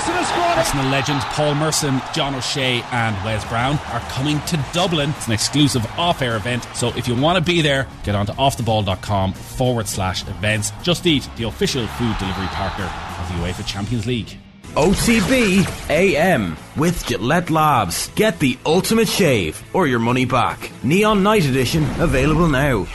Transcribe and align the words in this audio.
Arsenal 0.00 0.24
squad. 0.24 0.58
Arsenal 0.58 0.86
legends 0.86 1.24
Paul 1.26 1.54
Merson, 1.56 2.00
John 2.14 2.34
O'Shea, 2.34 2.82
and 2.90 3.14
Wes 3.22 3.46
Brown 3.50 3.78
are 3.92 4.00
coming 4.08 4.40
to 4.46 4.64
Dublin. 4.72 5.10
It's 5.10 5.26
an 5.26 5.34
exclusive 5.34 5.84
off 5.98 6.22
air 6.22 6.36
event. 6.36 6.66
So 6.74 6.88
if 6.96 7.06
you 7.06 7.14
want 7.14 7.36
to 7.36 7.44
be 7.44 7.60
there, 7.60 7.86
get 8.02 8.14
on 8.14 8.24
to 8.26 8.32
offtheball.com 8.32 9.34
forward 9.34 9.86
slash 9.86 10.22
events. 10.26 10.72
Just 10.82 11.06
Eat, 11.06 11.28
the 11.36 11.44
official 11.44 11.86
food 11.86 12.16
delivery 12.18 12.46
partner 12.46 12.86
of 12.86 13.28
the 13.28 13.34
UEFA 13.44 13.66
Champions 13.66 14.06
League. 14.06 14.38
OTB 14.74 15.90
AM 15.90 16.56
with 16.76 17.04
Gillette 17.06 17.50
Labs. 17.50 18.08
Get 18.14 18.38
the 18.38 18.56
ultimate 18.64 19.08
shave 19.08 19.62
or 19.74 19.86
your 19.86 19.98
money 19.98 20.24
back. 20.24 20.70
Neon 20.82 21.22
Night 21.22 21.44
Edition 21.44 21.84
available 22.00 22.48
now. 22.48 22.86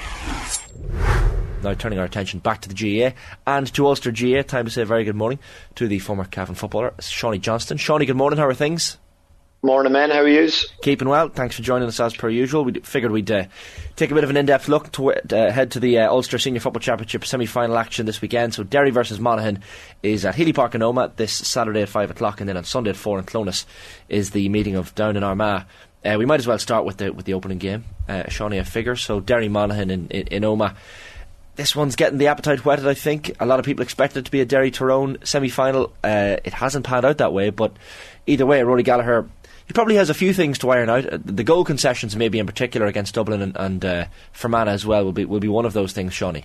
Now 1.66 1.74
turning 1.74 1.98
our 1.98 2.06
attention 2.06 2.42
back 2.42 2.62
to 2.62 2.70
the 2.70 2.76
GAA 2.76 3.16
and 3.48 3.74
to 3.74 3.88
Ulster 3.88 4.12
GAA, 4.12 4.44
time 4.44 4.66
to 4.66 4.72
say 4.72 4.84
a 4.84 4.86
very 4.86 5.04
good 5.04 5.16
morning 5.16 5.40
to 5.74 5.88
the 5.88 5.98
former 5.98 6.24
Cavan 6.24 6.54
footballer, 6.54 6.94
Seanie 7.00 7.42
Johnston. 7.42 7.80
Seanie, 7.80 8.06
good 8.06 8.16
morning, 8.16 8.38
how 8.38 8.46
are 8.46 8.54
things? 8.54 8.98
Morning, 9.64 9.92
men. 9.92 10.12
How 10.12 10.20
are 10.20 10.28
you? 10.28 10.48
Keeping 10.84 11.10
well. 11.10 11.30
Thanks 11.30 11.56
for 11.56 11.64
joining 11.64 11.88
us 11.88 12.00
as 12.00 12.16
per 12.16 12.30
usual. 12.30 12.66
We 12.66 12.74
figured 12.82 13.12
we'd 13.12 13.32
uh, 13.32 13.46
take 13.96 14.12
a 14.12 14.14
bit 14.14 14.24
of 14.24 14.30
an 14.30 14.38
in-depth 14.38 14.68
look 14.68 14.92
to 14.92 15.14
uh, 15.14 15.52
head 15.52 15.72
to 15.72 15.80
the 15.80 15.98
uh, 15.98 16.12
Ulster 16.12 16.38
Senior 16.38 16.60
Football 16.60 16.82
Championship 16.82 17.26
semi-final 17.26 17.76
action 17.76 18.06
this 18.06 18.22
weekend. 18.22 18.54
So 18.54 18.62
Derry 18.62 18.92
versus 18.92 19.20
Monaghan 19.20 19.64
is 20.04 20.24
at 20.24 20.36
Healy 20.36 20.54
Park 20.54 20.76
in 20.76 20.82
Omagh 20.82 21.16
this 21.16 21.34
Saturday 21.34 21.82
at 21.82 21.90
five 21.90 22.12
o'clock, 22.12 22.42
and 22.42 22.48
then 22.48 22.58
on 22.58 22.64
Sunday 22.64 22.92
at 22.92 22.96
four 22.96 23.18
in 23.18 23.26
Clones 23.26 23.66
is 24.08 24.30
the 24.30 24.50
meeting 24.50 24.76
of 24.76 24.94
Down 24.94 25.18
in 25.18 25.24
Armagh. 25.24 25.66
Uh, 26.06 26.16
we 26.20 26.28
might 26.28 26.40
as 26.40 26.46
well 26.46 26.60
start 26.60 26.86
with 26.86 26.98
the 26.98 27.12
with 27.12 27.26
the 27.26 27.34
opening 27.34 27.58
game. 27.58 27.86
Uh, 28.08 28.22
Seanie, 28.28 28.60
a 28.60 28.64
figure. 28.64 28.96
So 28.96 29.20
Derry 29.20 29.50
Monaghan 29.50 29.90
in, 29.90 30.08
in, 30.10 30.28
in 30.28 30.44
Omagh 30.44 30.76
this 31.56 31.76
one's 31.76 31.96
getting 31.96 32.18
the 32.18 32.28
appetite 32.28 32.66
whetted, 32.66 32.88
I 32.88 32.94
think. 32.94 33.32
A 33.40 33.46
lot 33.46 33.60
of 33.60 33.66
people 33.66 33.84
expected 33.84 34.20
it 34.20 34.26
to 34.26 34.32
be 34.32 34.42
a 34.42 34.46
Derry 34.46 34.72
Tyrone 34.72 35.18
semi 35.24 35.50
final. 35.50 35.94
Uh, 36.04 36.38
it 36.44 36.54
hasn't 36.54 36.86
panned 36.86 37.06
out 37.06 37.18
that 37.18 37.34
way, 37.34 37.50
but 37.50 37.76
either 38.28 38.46
way, 38.46 38.62
Rory 38.64 38.84
Gallagher. 38.84 39.30
He 39.68 39.74
probably 39.74 39.96
has 39.96 40.12
a 40.12 40.14
few 40.14 40.32
things 40.32 40.60
to 40.60 40.70
iron 40.70 40.90
out. 40.90 41.12
Uh, 41.12 41.18
the 41.24 41.44
goal 41.44 41.64
concessions, 41.64 42.16
maybe 42.16 42.38
in 42.38 42.46
particular 42.46 42.86
against 42.86 43.16
Dublin 43.16 43.42
and, 43.42 43.56
and 43.56 43.84
uh, 43.84 44.06
Fermanagh 44.32 44.74
as 44.74 44.86
well, 44.86 45.04
will 45.04 45.12
be 45.12 45.26
will 45.26 45.40
be 45.40 45.48
one 45.48 45.66
of 45.66 45.74
those 45.74 45.92
things, 45.92 46.14
Seanie. 46.14 46.44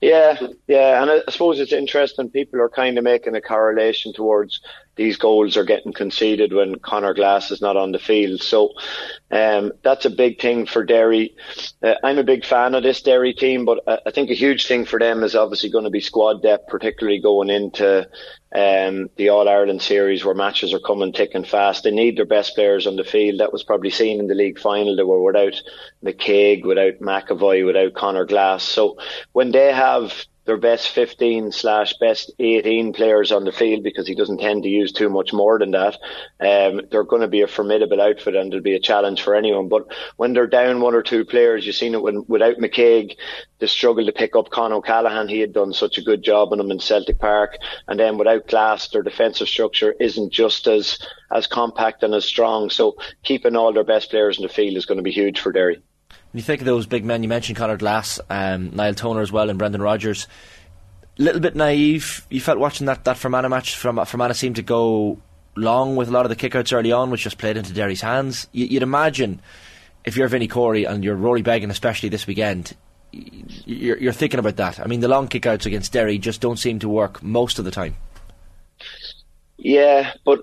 Yeah, 0.00 0.38
yeah, 0.68 1.02
and 1.02 1.10
I 1.10 1.30
suppose 1.30 1.58
it's 1.58 1.72
interesting. 1.72 2.30
People 2.30 2.60
are 2.60 2.68
kind 2.68 2.96
of 2.98 3.04
making 3.04 3.34
a 3.34 3.40
correlation 3.40 4.12
towards 4.12 4.60
these 4.96 5.16
goals 5.16 5.56
are 5.56 5.64
getting 5.64 5.92
conceded 5.92 6.52
when 6.52 6.76
Conor 6.76 7.14
Glass 7.14 7.50
is 7.50 7.60
not 7.60 7.76
on 7.76 7.92
the 7.92 7.98
field. 7.98 8.40
So 8.40 8.72
um, 9.30 9.72
that's 9.82 10.04
a 10.04 10.10
big 10.10 10.40
thing 10.40 10.66
for 10.66 10.84
Derry. 10.84 11.34
Uh, 11.82 11.94
I'm 12.02 12.18
a 12.18 12.24
big 12.24 12.44
fan 12.44 12.74
of 12.74 12.82
this 12.82 13.02
Derry 13.02 13.34
team, 13.34 13.64
but 13.64 13.80
I 13.86 14.10
think 14.10 14.30
a 14.30 14.34
huge 14.34 14.66
thing 14.66 14.84
for 14.84 14.98
them 14.98 15.22
is 15.22 15.34
obviously 15.34 15.70
going 15.70 15.84
to 15.84 15.90
be 15.90 16.00
squad 16.00 16.42
depth, 16.42 16.68
particularly 16.68 17.20
going 17.20 17.50
into 17.50 18.08
um, 18.54 19.10
the 19.16 19.30
All 19.30 19.48
Ireland 19.48 19.82
series 19.82 20.24
where 20.24 20.34
matches 20.34 20.72
are 20.72 20.78
coming 20.78 21.12
thick 21.12 21.30
and 21.34 21.46
fast. 21.46 21.82
They 21.82 21.90
need 21.90 22.16
their 22.16 22.24
best 22.24 22.54
players 22.54 22.86
on 22.86 22.94
the 22.96 23.04
field. 23.04 23.40
That 23.40 23.52
was 23.52 23.64
probably 23.64 23.90
seen 23.90 24.20
in 24.20 24.28
the 24.28 24.34
league 24.34 24.60
final. 24.60 24.94
They 24.94 25.02
were 25.02 25.22
without 25.22 25.60
McKaigue, 26.04 26.64
without 26.64 27.00
McAvoy, 27.00 27.66
without 27.66 27.94
Conor 27.94 28.26
Glass. 28.26 28.62
So 28.62 28.96
when 29.32 29.50
they 29.50 29.72
have 29.72 30.24
their 30.44 30.56
best 30.58 30.90
15 30.90 31.52
slash 31.52 31.94
best 31.94 32.30
18 32.38 32.92
players 32.92 33.32
on 33.32 33.44
the 33.44 33.52
field 33.52 33.82
because 33.82 34.06
he 34.06 34.14
doesn't 34.14 34.40
tend 34.40 34.62
to 34.62 34.68
use 34.68 34.92
too 34.92 35.08
much 35.08 35.32
more 35.32 35.58
than 35.58 35.70
that. 35.70 35.94
Um, 36.38 36.82
they're 36.90 37.04
going 37.04 37.22
to 37.22 37.28
be 37.28 37.40
a 37.40 37.46
formidable 37.46 38.00
outfit 38.00 38.36
and 38.36 38.52
it'll 38.52 38.62
be 38.62 38.74
a 38.74 38.80
challenge 38.80 39.22
for 39.22 39.34
anyone. 39.34 39.68
But 39.68 39.86
when 40.16 40.34
they're 40.34 40.46
down 40.46 40.80
one 40.80 40.94
or 40.94 41.02
two 41.02 41.24
players, 41.24 41.64
you've 41.64 41.76
seen 41.76 41.94
it 41.94 42.02
when, 42.02 42.24
without 42.28 42.56
McKaigue, 42.58 43.16
they 43.58 43.66
struggled 43.66 44.06
to 44.06 44.12
pick 44.12 44.36
up 44.36 44.50
Con 44.50 44.72
O'Callaghan. 44.72 45.28
He 45.28 45.40
had 45.40 45.54
done 45.54 45.72
such 45.72 45.96
a 45.96 46.02
good 46.02 46.22
job 46.22 46.52
on 46.52 46.58
them 46.58 46.70
in 46.70 46.78
Celtic 46.78 47.18
Park. 47.18 47.56
And 47.88 47.98
then 47.98 48.18
without 48.18 48.46
Glass, 48.46 48.88
their 48.88 49.02
defensive 49.02 49.48
structure 49.48 49.94
isn't 49.98 50.32
just 50.32 50.66
as, 50.66 50.98
as 51.32 51.46
compact 51.46 52.02
and 52.02 52.14
as 52.14 52.26
strong. 52.26 52.68
So 52.68 52.96
keeping 53.22 53.56
all 53.56 53.72
their 53.72 53.84
best 53.84 54.10
players 54.10 54.36
in 54.36 54.42
the 54.42 54.48
field 54.50 54.76
is 54.76 54.84
going 54.84 54.98
to 54.98 55.02
be 55.02 55.12
huge 55.12 55.40
for 55.40 55.52
Derry. 55.52 55.80
When 56.34 56.40
you 56.40 56.44
think 56.46 56.62
of 56.62 56.66
those 56.66 56.86
big 56.86 57.04
men, 57.04 57.22
you 57.22 57.28
mentioned 57.28 57.56
Conor 57.56 57.76
Glass, 57.76 58.18
um, 58.28 58.74
Niall 58.74 58.94
Toner 58.94 59.20
as 59.20 59.30
well, 59.30 59.50
and 59.50 59.56
Brendan 59.56 59.80
Rodgers. 59.80 60.26
A 61.16 61.22
little 61.22 61.40
bit 61.40 61.54
naive. 61.54 62.26
You 62.28 62.40
felt 62.40 62.58
watching 62.58 62.86
that 62.86 63.04
that 63.04 63.18
Fermanagh 63.18 63.50
match. 63.50 63.76
Fermanagh 63.76 64.32
seemed 64.32 64.56
to 64.56 64.62
go 64.62 65.20
long 65.54 65.94
with 65.94 66.08
a 66.08 66.10
lot 66.10 66.26
of 66.26 66.30
the 66.30 66.34
kickouts 66.34 66.76
early 66.76 66.90
on, 66.90 67.12
which 67.12 67.22
just 67.22 67.38
played 67.38 67.56
into 67.56 67.72
Derry's 67.72 68.00
hands. 68.00 68.48
You'd 68.50 68.82
imagine 68.82 69.42
if 70.04 70.16
you're 70.16 70.26
Vinny 70.26 70.48
Corey 70.48 70.82
and 70.86 71.04
you're 71.04 71.14
Rory 71.14 71.42
Beggan, 71.42 71.70
especially 71.70 72.08
this 72.08 72.26
weekend, 72.26 72.74
you're, 73.12 73.98
you're 73.98 74.12
thinking 74.12 74.40
about 74.40 74.56
that. 74.56 74.80
I 74.80 74.86
mean, 74.88 74.98
the 74.98 75.06
long 75.06 75.28
kickouts 75.28 75.66
against 75.66 75.92
Derry 75.92 76.18
just 76.18 76.40
don't 76.40 76.58
seem 76.58 76.80
to 76.80 76.88
work 76.88 77.22
most 77.22 77.60
of 77.60 77.64
the 77.64 77.70
time. 77.70 77.94
Yeah, 79.56 80.14
but 80.24 80.40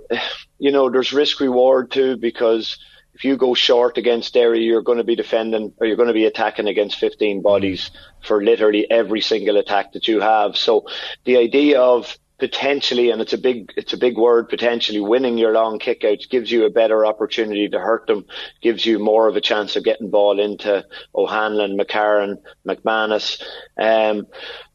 you 0.58 0.72
know, 0.72 0.90
there's 0.90 1.12
risk 1.12 1.42
reward 1.42 1.92
too 1.92 2.16
because 2.16 2.78
if 3.22 3.26
you 3.26 3.38
go 3.38 3.54
short 3.54 4.00
against 4.00 4.34
Derry, 4.34 4.64
you're 4.64 4.82
going 4.82 4.98
to 4.98 5.04
be 5.04 5.16
defending 5.16 5.72
or 5.78 5.86
you're 5.86 5.96
going 5.96 6.08
to 6.08 6.14
be 6.14 6.26
attacking 6.26 6.68
against 6.68 6.98
15 6.98 7.44
bodies 7.44 7.92
for 8.24 8.44
literally 8.44 8.90
every 8.90 9.22
single 9.22 9.58
attack 9.58 9.94
that 9.94 10.08
you 10.08 10.22
have. 10.22 10.58
So 10.58 10.88
the 11.26 11.38
idea 11.38 11.80
of 11.80 12.18
potentially, 12.40 13.12
and 13.12 13.22
it's 13.22 13.34
a 13.34 13.38
big, 13.38 13.74
it's 13.78 13.94
a 13.94 13.98
big 13.98 14.18
word, 14.18 14.50
potentially 14.50 15.00
winning 15.00 15.38
your 15.38 15.54
long 15.54 15.78
kickouts 15.78 16.28
gives 16.28 16.52
you 16.52 16.66
a 16.66 16.72
better 16.72 17.06
opportunity 17.06 17.70
to 17.70 17.80
hurt 17.80 18.08
them, 18.08 18.26
gives 18.60 18.88
you 18.88 18.98
more 18.98 19.28
of 19.28 19.36
a 19.36 19.42
chance 19.42 19.76
of 19.76 19.84
getting 19.84 20.10
ball 20.10 20.40
into 20.40 20.84
O'Hanlon, 21.14 21.78
McCarron, 21.78 22.38
McManus. 22.66 23.40
Um, 23.78 24.26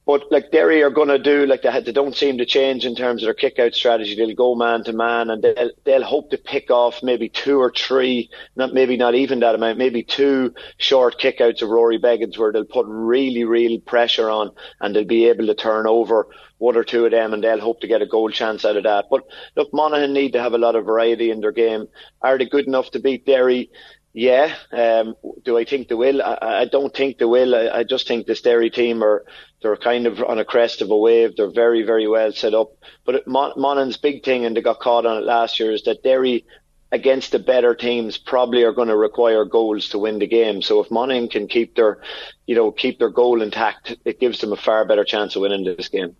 but 0.07 0.31
like 0.31 0.53
Derry 0.53 0.85
are 0.85 0.91
going 0.91 1.09
to 1.09 1.19
do, 1.19 1.47
like 1.47 1.63
they, 1.63 1.81
they 1.81 1.91
don't 1.91 2.15
seem 2.15 2.39
to 2.39 2.47
change 2.47 2.87
in 2.87 2.95
terms 2.95 3.23
of 3.23 3.27
their 3.27 3.35
kick 3.35 3.59
out 3.59 3.75
strategy. 3.75 4.15
They'll 4.15 4.37
go 4.37 4.55
man 4.55 4.85
to 4.85 4.93
man 4.93 5.31
and 5.31 5.43
they'll, 5.43 5.71
they'll 5.85 6.05
hope 6.05 6.31
to 6.31 6.39
pick 6.39 6.71
off 6.71 7.03
maybe 7.03 7.29
two 7.29 7.59
or 7.59 7.73
three, 7.73 8.31
not 8.55 8.73
maybe 8.73 8.97
not 8.97 9.17
even 9.17 9.41
that 9.41 9.57
amount, 9.57 9.79
maybe 9.79 10.05
two 10.05 10.55
short 10.79 11.19
kick 11.19 11.41
outs 11.41 11.61
of 11.61 11.71
Rory 11.71 11.99
Beggan's 11.99 12.39
where 12.39 12.53
they'll 12.53 12.65
put 12.65 12.87
really, 12.89 13.43
real 13.43 13.81
pressure 13.81 14.31
on 14.31 14.53
and 14.81 14.95
they'll 14.95 15.05
be 15.05 15.29
able 15.29 15.47
to 15.47 15.57
turn 15.57 15.89
over 15.89 16.29
one 16.59 16.77
or 16.77 16.85
two 16.85 17.05
of 17.05 17.11
them 17.11 17.35
and 17.35 17.43
they'll 17.43 17.61
hope 17.61 17.81
to 17.81 17.89
get 17.89 18.01
a 18.01 18.07
goal 18.07 18.31
chance 18.31 18.65
out 18.65 18.77
of 18.77 18.85
that. 18.85 19.07
But 19.11 19.23
look, 19.57 19.73
Monaghan 19.73 20.13
need 20.13 20.33
to 20.35 20.41
have 20.41 20.55
a 20.55 20.59
lot 20.59 20.77
of 20.77 20.85
variety 20.87 21.31
in 21.31 21.41
their 21.41 21.53
game. 21.53 21.89
Are 22.23 22.39
they 22.39 22.47
good 22.47 22.67
enough 22.67 22.93
to 22.93 23.01
beat 23.01 23.27
Derry? 23.27 23.71
Yeah. 24.17 24.55
Um, 24.73 25.15
do 25.45 25.59
I 25.59 25.67
think 25.67 25.89
they 25.89 25.95
will? 25.95 26.23
I, 26.23 26.39
I 26.41 26.65
don't 26.65 26.95
think 26.97 27.19
they 27.19 27.27
will. 27.27 27.55
I, 27.55 27.81
I, 27.81 27.85
just 27.85 28.09
think 28.09 28.27
this 28.27 28.41
Derry 28.41 28.71
team 28.71 29.05
are 29.05 29.27
they're 29.61 29.77
kind 29.77 30.07
of 30.07 30.23
on 30.23 30.39
a 30.39 30.45
crest 30.45 30.81
of 30.81 30.91
a 30.91 30.97
wave. 30.97 31.37
They're 31.37 31.51
very 31.51 31.83
very 31.83 32.09
well 32.09 32.33
set 32.33 32.55
up. 32.55 32.71
But 33.05 33.27
Mon- 33.27 33.53
Monaghan's 33.59 33.99
big 33.99 34.25
thing, 34.25 34.47
and 34.47 34.57
they 34.57 34.63
got 34.63 34.81
caught 34.81 35.05
on 35.05 35.19
it 35.19 35.27
last 35.27 35.61
year, 35.61 35.71
is 35.71 35.83
that 35.83 36.03
Derry 36.03 36.47
against 36.91 37.33
the 37.33 37.39
better 37.39 37.75
teams 37.75 38.17
probably 38.17 38.63
are 38.63 38.73
going 38.73 38.89
to 38.89 38.97
require 38.97 39.45
goals 39.45 39.91
to 39.91 39.99
win 39.99 40.19
the 40.19 40.27
game. 40.27 40.63
So 40.63 40.83
if 40.83 40.91
Monaghan 40.91 41.29
can 41.29 41.47
keep 41.47 41.75
their, 41.75 42.01
you 42.47 42.55
know, 42.55 42.73
keep 42.73 42.99
their 42.99 43.11
goal 43.11 43.43
intact, 43.43 43.97
it 44.07 44.19
gives 44.19 44.41
them 44.41 44.55
a 44.55 44.57
far 44.57 44.87
better 44.87 45.05
chance 45.05 45.37
of 45.37 45.43
winning 45.43 45.65
this 45.65 45.91
game. 45.91 46.17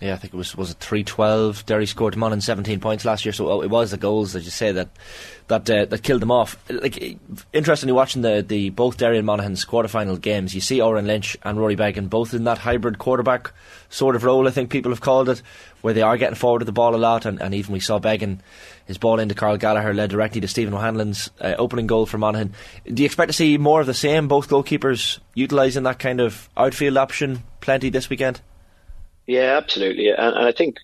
Yeah, 0.00 0.14
I 0.14 0.16
think 0.16 0.32
it 0.32 0.36
was 0.36 0.56
was 0.56 0.70
it 0.70 0.78
three 0.78 1.04
twelve. 1.04 1.66
Derry 1.66 1.84
scored 1.84 2.16
Monaghan 2.16 2.40
seventeen 2.40 2.80
points 2.80 3.04
last 3.04 3.26
year, 3.26 3.34
so 3.34 3.50
oh, 3.50 3.60
it 3.60 3.68
was 3.68 3.90
the 3.90 3.98
goals 3.98 4.32
that 4.32 4.44
you 4.44 4.50
say 4.50 4.72
that 4.72 4.88
that 5.48 5.68
uh, 5.68 5.84
that 5.84 6.02
killed 6.02 6.22
them 6.22 6.30
off. 6.30 6.56
Like 6.70 7.18
interestingly, 7.52 7.92
watching 7.92 8.22
the, 8.22 8.42
the 8.46 8.70
both 8.70 8.96
Derry 8.96 9.18
and 9.18 9.26
Monaghan's 9.26 9.66
quarterfinal 9.66 10.18
games, 10.18 10.54
you 10.54 10.62
see 10.62 10.78
Odhrán 10.78 11.06
Lynch 11.06 11.36
and 11.42 11.58
Rory 11.58 11.74
Beggan 11.74 12.08
both 12.08 12.32
in 12.32 12.44
that 12.44 12.56
hybrid 12.56 12.98
quarterback 12.98 13.52
sort 13.90 14.16
of 14.16 14.24
role. 14.24 14.48
I 14.48 14.52
think 14.52 14.70
people 14.70 14.90
have 14.90 15.02
called 15.02 15.28
it, 15.28 15.42
where 15.82 15.92
they 15.92 16.00
are 16.00 16.16
getting 16.16 16.34
forward 16.34 16.60
with 16.60 16.66
the 16.66 16.72
ball 16.72 16.94
a 16.94 16.96
lot, 16.96 17.26
and, 17.26 17.38
and 17.42 17.52
even 17.52 17.74
we 17.74 17.80
saw 17.80 17.98
Beggan 17.98 18.40
his 18.86 18.96
ball 18.96 19.20
into 19.20 19.34
Karl 19.34 19.58
Gallagher 19.58 19.92
led 19.92 20.08
directly 20.08 20.40
to 20.40 20.48
Stephen 20.48 20.72
O'Hanlon's 20.72 21.28
uh, 21.42 21.56
opening 21.58 21.86
goal 21.86 22.06
for 22.06 22.16
Monaghan. 22.16 22.54
Do 22.86 23.02
you 23.02 23.06
expect 23.06 23.28
to 23.28 23.36
see 23.36 23.58
more 23.58 23.82
of 23.82 23.86
the 23.86 23.92
same? 23.92 24.28
Both 24.28 24.48
goalkeepers 24.48 25.18
utilising 25.34 25.82
that 25.82 25.98
kind 25.98 26.22
of 26.22 26.48
outfield 26.56 26.96
option 26.96 27.42
plenty 27.60 27.90
this 27.90 28.08
weekend. 28.08 28.40
Yeah, 29.30 29.58
absolutely. 29.58 30.08
And, 30.08 30.34
and 30.36 30.44
I 30.44 30.50
think, 30.50 30.78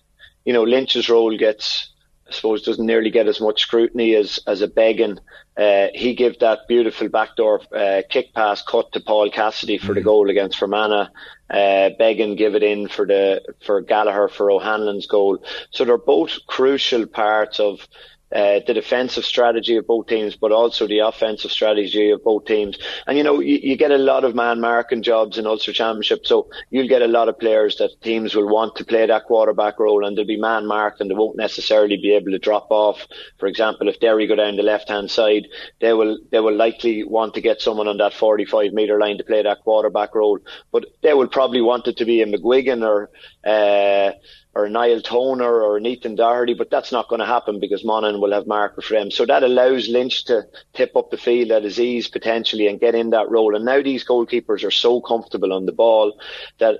you 0.45 0.53
know, 0.53 0.63
Lynch's 0.63 1.09
role 1.09 1.37
gets, 1.37 1.91
I 2.29 2.31
suppose, 2.31 2.61
doesn't 2.61 2.85
nearly 2.85 3.09
get 3.09 3.27
as 3.27 3.41
much 3.41 3.61
scrutiny 3.61 4.15
as, 4.15 4.39
as 4.47 4.61
a 4.61 4.69
Beggan. 4.69 5.19
Uh, 5.57 5.87
he 5.93 6.15
gave 6.15 6.39
that 6.39 6.59
beautiful 6.69 7.09
backdoor 7.09 7.59
uh, 7.75 8.03
kick 8.09 8.33
pass 8.33 8.61
cut 8.61 8.93
to 8.93 9.01
Paul 9.01 9.31
Cassidy 9.31 9.77
for 9.77 9.87
mm-hmm. 9.87 9.95
the 9.95 10.01
goal 10.01 10.29
against 10.29 10.59
Fermanagh. 10.59 11.09
Uh, 11.49 11.89
Beggan 11.99 12.37
give 12.37 12.55
it 12.55 12.63
in 12.63 12.87
for 12.87 13.05
the 13.05 13.41
for 13.65 13.81
Gallagher 13.81 14.29
for 14.29 14.49
O'Hanlon's 14.49 15.07
goal. 15.07 15.43
So 15.71 15.83
they're 15.83 15.97
both 15.97 16.39
crucial 16.47 17.05
parts 17.05 17.59
of 17.59 17.85
uh, 18.33 18.59
the 18.67 18.73
defensive 18.73 19.23
strategy 19.23 19.77
of 19.77 19.87
both 19.87 20.07
teams, 20.07 20.35
but 20.35 20.51
also 20.51 20.85
the 20.85 20.99
offensive 20.99 21.51
strategy 21.51 22.09
of 22.09 22.23
both 22.23 22.45
teams. 22.45 22.77
And 23.05 23.17
you 23.17 23.23
know, 23.23 23.39
you, 23.39 23.59
you, 23.61 23.77
get 23.77 23.91
a 23.91 23.97
lot 23.97 24.25
of 24.25 24.35
man 24.35 24.59
marking 24.59 25.01
jobs 25.01 25.37
in 25.37 25.47
Ulster 25.47 25.71
Championship, 25.71 26.27
so 26.27 26.49
you'll 26.69 26.89
get 26.89 27.01
a 27.01 27.07
lot 27.07 27.29
of 27.29 27.39
players 27.39 27.77
that 27.77 28.01
teams 28.01 28.35
will 28.35 28.49
want 28.49 28.75
to 28.75 28.85
play 28.85 29.05
that 29.05 29.25
quarterback 29.25 29.79
role, 29.79 30.05
and 30.05 30.17
they'll 30.17 30.25
be 30.25 30.35
man 30.35 30.65
marked, 30.65 30.99
and 30.99 31.09
they 31.09 31.15
won't 31.15 31.37
necessarily 31.37 31.95
be 31.95 32.13
able 32.13 32.31
to 32.31 32.39
drop 32.39 32.67
off. 32.69 33.07
For 33.37 33.47
example, 33.47 33.87
if 33.87 33.99
Derry 34.01 34.27
go 34.27 34.35
down 34.35 34.57
the 34.57 34.63
left 34.63 34.89
hand 34.89 35.09
side, 35.09 35.47
they 35.79 35.93
will 35.93 36.17
they 36.29 36.41
will 36.41 36.55
likely 36.55 37.05
want 37.05 37.33
to 37.35 37.41
get 37.41 37.61
someone 37.61 37.87
on 37.87 37.97
that 37.97 38.13
45 38.13 38.73
metre 38.73 38.99
line 38.99 39.17
to 39.19 39.23
play 39.23 39.41
that 39.43 39.61
quarterback 39.63 40.13
role, 40.15 40.39
but 40.71 40.85
they 41.01 41.13
will 41.13 41.27
probably 41.29 41.61
want 41.61 41.87
it 41.87 41.97
to 41.97 42.05
be 42.05 42.21
a 42.21 42.25
McGuigan 42.25 42.85
or. 42.85 43.09
Uh, 43.45 44.11
or 44.57 44.67
Niall 44.67 45.01
Toner 45.01 45.61
or 45.61 45.77
an 45.77 46.15
Doherty, 46.15 46.55
but 46.55 46.71
that's 46.71 46.91
not 46.91 47.07
going 47.09 47.19
to 47.19 47.27
happen 47.27 47.59
because 47.59 47.85
Monaghan 47.85 48.19
will 48.19 48.31
have 48.31 48.47
marker 48.47 48.81
for 48.81 48.95
them. 48.95 49.11
So 49.11 49.23
that 49.27 49.43
allows 49.43 49.87
Lynch 49.87 50.25
to 50.25 50.47
tip 50.73 50.95
up 50.95 51.11
the 51.11 51.17
field 51.17 51.51
at 51.51 51.63
his 51.63 51.79
ease 51.79 52.07
potentially 52.07 52.67
and 52.67 52.79
get 52.79 52.95
in 52.95 53.11
that 53.11 53.29
role. 53.29 53.55
And 53.55 53.65
now 53.65 53.83
these 53.83 54.03
goalkeepers 54.03 54.63
are 54.63 54.71
so 54.71 54.99
comfortable 54.99 55.53
on 55.53 55.67
the 55.67 55.71
ball 55.71 56.19
that 56.57 56.79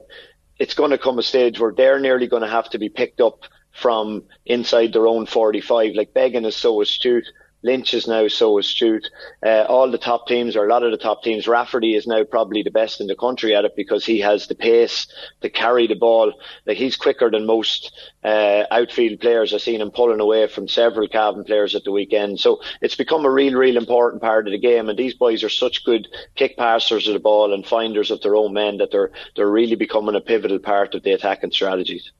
it's 0.57 0.73
going 0.73 0.89
to 0.89 0.97
come 0.97 1.19
a 1.19 1.23
stage 1.23 1.59
where 1.59 1.71
they're 1.71 1.99
nearly 1.99 2.25
going 2.25 2.41
to 2.41 2.49
have 2.49 2.67
to 2.71 2.79
be 2.79 2.89
picked 2.89 3.21
up 3.21 3.43
from 3.71 4.23
inside 4.47 4.91
their 4.93 5.05
own 5.05 5.27
45. 5.27 5.93
Like 5.93 6.15
Beggan 6.15 6.45
is 6.45 6.55
so 6.55 6.81
astute 6.81 7.27
Lynch 7.63 7.93
is 7.93 8.07
now 8.07 8.27
so 8.27 8.57
astute. 8.57 9.09
Uh, 9.45 9.63
all 9.63 9.89
the 9.89 9.97
top 9.97 10.27
teams, 10.27 10.55
or 10.55 10.65
a 10.65 10.69
lot 10.69 10.83
of 10.83 10.91
the 10.91 10.97
top 10.97 11.23
teams, 11.23 11.47
Rafferty 11.47 11.95
is 11.95 12.07
now 12.07 12.23
probably 12.23 12.63
the 12.63 12.71
best 12.71 13.01
in 13.01 13.07
the 13.07 13.15
country 13.15 13.55
at 13.55 13.65
it 13.65 13.75
because 13.75 14.05
he 14.05 14.19
has 14.19 14.47
the 14.47 14.55
pace 14.55 15.07
to 15.41 15.49
carry 15.49 15.87
the 15.87 15.95
ball. 15.95 16.33
Like 16.65 16.77
he's 16.77 16.95
quicker 16.95 17.31
than 17.31 17.45
most 17.45 17.91
uh, 18.23 18.63
outfield 18.69 19.19
players. 19.19 19.53
I've 19.53 19.61
seen 19.61 19.81
him 19.81 19.91
pulling 19.91 20.19
away 20.19 20.47
from 20.47 20.67
several 20.67 21.07
Cavan 21.07 21.43
players 21.43 21.75
at 21.75 21.83
the 21.83 21.91
weekend. 21.91 22.39
So 22.39 22.61
it's 22.81 22.95
become 22.95 23.25
a 23.25 23.31
real, 23.31 23.53
real 23.53 23.77
important 23.77 24.21
part 24.21 24.47
of 24.47 24.51
the 24.51 24.59
game. 24.59 24.89
And 24.89 24.97
these 24.97 25.15
boys 25.15 25.43
are 25.43 25.49
such 25.49 25.83
good 25.83 26.07
kick 26.35 26.57
passers 26.57 27.07
of 27.07 27.13
the 27.13 27.19
ball 27.19 27.53
and 27.53 27.65
finders 27.65 28.11
of 28.11 28.21
their 28.21 28.35
own 28.35 28.53
men 28.53 28.77
that 28.77 28.91
they're 28.91 29.11
they're 29.35 29.49
really 29.49 29.75
becoming 29.75 30.15
a 30.15 30.21
pivotal 30.21 30.59
part 30.59 30.93
of 30.93 31.03
the 31.03 31.11
attacking 31.11 31.51
strategies. 31.51 32.11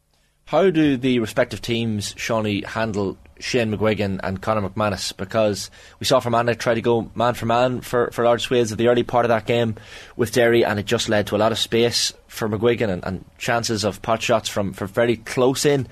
How 0.46 0.70
do 0.70 0.96
the 0.96 1.20
respective 1.20 1.62
teams, 1.62 2.14
Seanie, 2.14 2.64
handle 2.64 3.18
Shane 3.40 3.72
McGuigan 3.72 4.20
and 4.24 4.42
Conor 4.42 4.70
McManus 4.70 5.16
because 5.16 5.70
we 6.00 6.06
saw 6.06 6.20
Fermanagh 6.20 6.56
try 6.56 6.74
to 6.74 6.82
go 6.82 7.12
man 7.16 7.34
for 7.34 7.46
man 7.46 7.82
for, 7.82 8.10
for 8.12 8.24
large 8.24 8.44
swathes 8.44 8.72
of 8.72 8.78
the 8.78 8.88
early 8.88 9.04
part 9.04 9.26
of 9.26 9.30
that 9.30 9.46
game 9.46 9.76
with 10.16 10.32
Derry 10.32 10.66
and 10.66 10.80
it 10.80 10.86
just 10.86 11.10
led 11.10 11.28
to 11.28 11.36
a 11.36 11.38
lot 11.38 11.52
of 11.52 11.60
space 11.60 12.14
for 12.28 12.50
McGuigan 12.50 12.90
and, 12.90 13.06
and 13.06 13.26
chances 13.38 13.84
of 13.84 14.02
pot 14.02 14.22
shots 14.22 14.50
from, 14.50 14.74
from 14.74 14.88
very 14.88 15.18
close 15.18 15.66
in. 15.66 15.88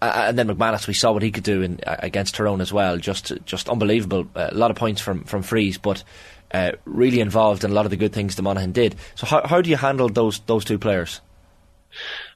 Uh, 0.00 0.24
and 0.28 0.38
then 0.38 0.48
McManus, 0.48 0.88
we 0.88 0.94
saw 0.94 1.12
what 1.12 1.22
he 1.22 1.30
could 1.30 1.44
do 1.44 1.62
in, 1.62 1.78
uh, 1.86 1.96
against 2.00 2.34
Tyrone 2.34 2.60
as 2.60 2.72
well. 2.72 2.96
Just 2.96 3.32
just 3.44 3.68
unbelievable. 3.68 4.26
Uh, 4.34 4.48
a 4.50 4.54
lot 4.54 4.72
of 4.72 4.76
points 4.76 5.00
from, 5.00 5.22
from 5.22 5.42
frees, 5.42 5.78
but 5.78 6.02
uh, 6.52 6.72
really 6.84 7.20
involved 7.20 7.62
in 7.62 7.70
a 7.70 7.74
lot 7.74 7.84
of 7.84 7.90
the 7.90 7.96
good 7.96 8.12
things 8.12 8.34
the 8.34 8.42
Monaghan 8.42 8.72
did. 8.72 8.96
So 9.14 9.26
how, 9.26 9.46
how 9.46 9.60
do 9.60 9.70
you 9.70 9.76
handle 9.76 10.08
those 10.08 10.40
those 10.40 10.64
two 10.64 10.78
players? 10.78 11.20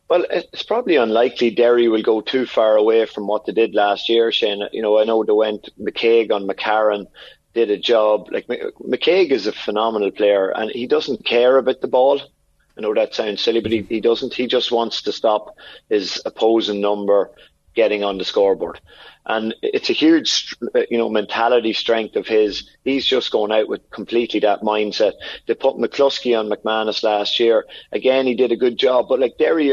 Well, 0.09 0.25
it's 0.31 0.63
probably 0.63 0.97
unlikely 0.97 1.51
Derry 1.51 1.89
will 1.89 2.03
go 2.03 2.21
too 2.21 2.47
far 2.47 2.77
away 2.77 3.07
from 3.07 3.27
what 3.27 3.45
they 3.45 3.53
did 3.53 3.75
last 3.75 4.09
year, 4.09 4.31
Shane. 4.31 4.63
You 4.73 4.83
know, 4.83 4.99
I 5.01 5.05
know 5.05 5.25
they 5.25 5.33
went 5.33 5.69
McKaigue 5.81 6.31
on 6.31 6.47
McCarron, 6.47 7.07
did 7.55 7.71
a 7.71 7.77
job. 7.77 8.29
Like 8.31 8.47
McKaigue 8.47 9.31
is 9.33 9.49
a 9.49 9.53
phenomenal 9.53 10.13
player, 10.13 10.51
and 10.51 10.71
he 10.71 10.87
doesn't 10.87 11.25
care 11.25 11.57
about 11.59 11.81
the 11.81 11.89
ball. 11.89 12.21
I 12.79 12.83
know 12.83 12.95
that 12.95 13.15
sounds 13.15 13.41
silly, 13.41 13.61
but 13.61 13.73
he, 13.73 13.83
he 13.83 14.01
doesn't. 14.01 14.35
He 14.35 14.47
just 14.47 14.71
wants 14.71 15.03
to 15.03 15.13
stop 15.13 15.57
his 15.89 16.23
opposing 16.25 16.81
number 16.81 17.33
getting 17.77 18.03
on 18.03 18.19
the 18.19 18.25
scoreboard. 18.25 18.81
And 19.27 19.55
it's 19.61 19.91
a 19.91 19.93
huge, 19.93 20.57
you 20.89 20.99
know, 20.99 21.09
mentality 21.09 21.73
strength 21.73 22.17
of 22.17 22.27
his. 22.27 22.69
He's 22.85 23.05
just 23.05 23.33
going 23.33 23.53
out 23.53 23.69
with 23.69 23.89
completely 23.91 24.41
that 24.41 24.63
mindset. 24.63 25.13
They 25.47 25.55
put 25.55 25.77
McCluskey 25.77 26.39
on 26.39 26.49
McManus 26.49 27.03
last 27.03 27.39
year. 27.39 27.67
Again, 27.93 28.27
he 28.27 28.35
did 28.35 28.53
a 28.53 28.57
good 28.57 28.79
job. 28.79 29.07
But 29.09 29.21
like 29.21 29.37
Derry, 29.37 29.73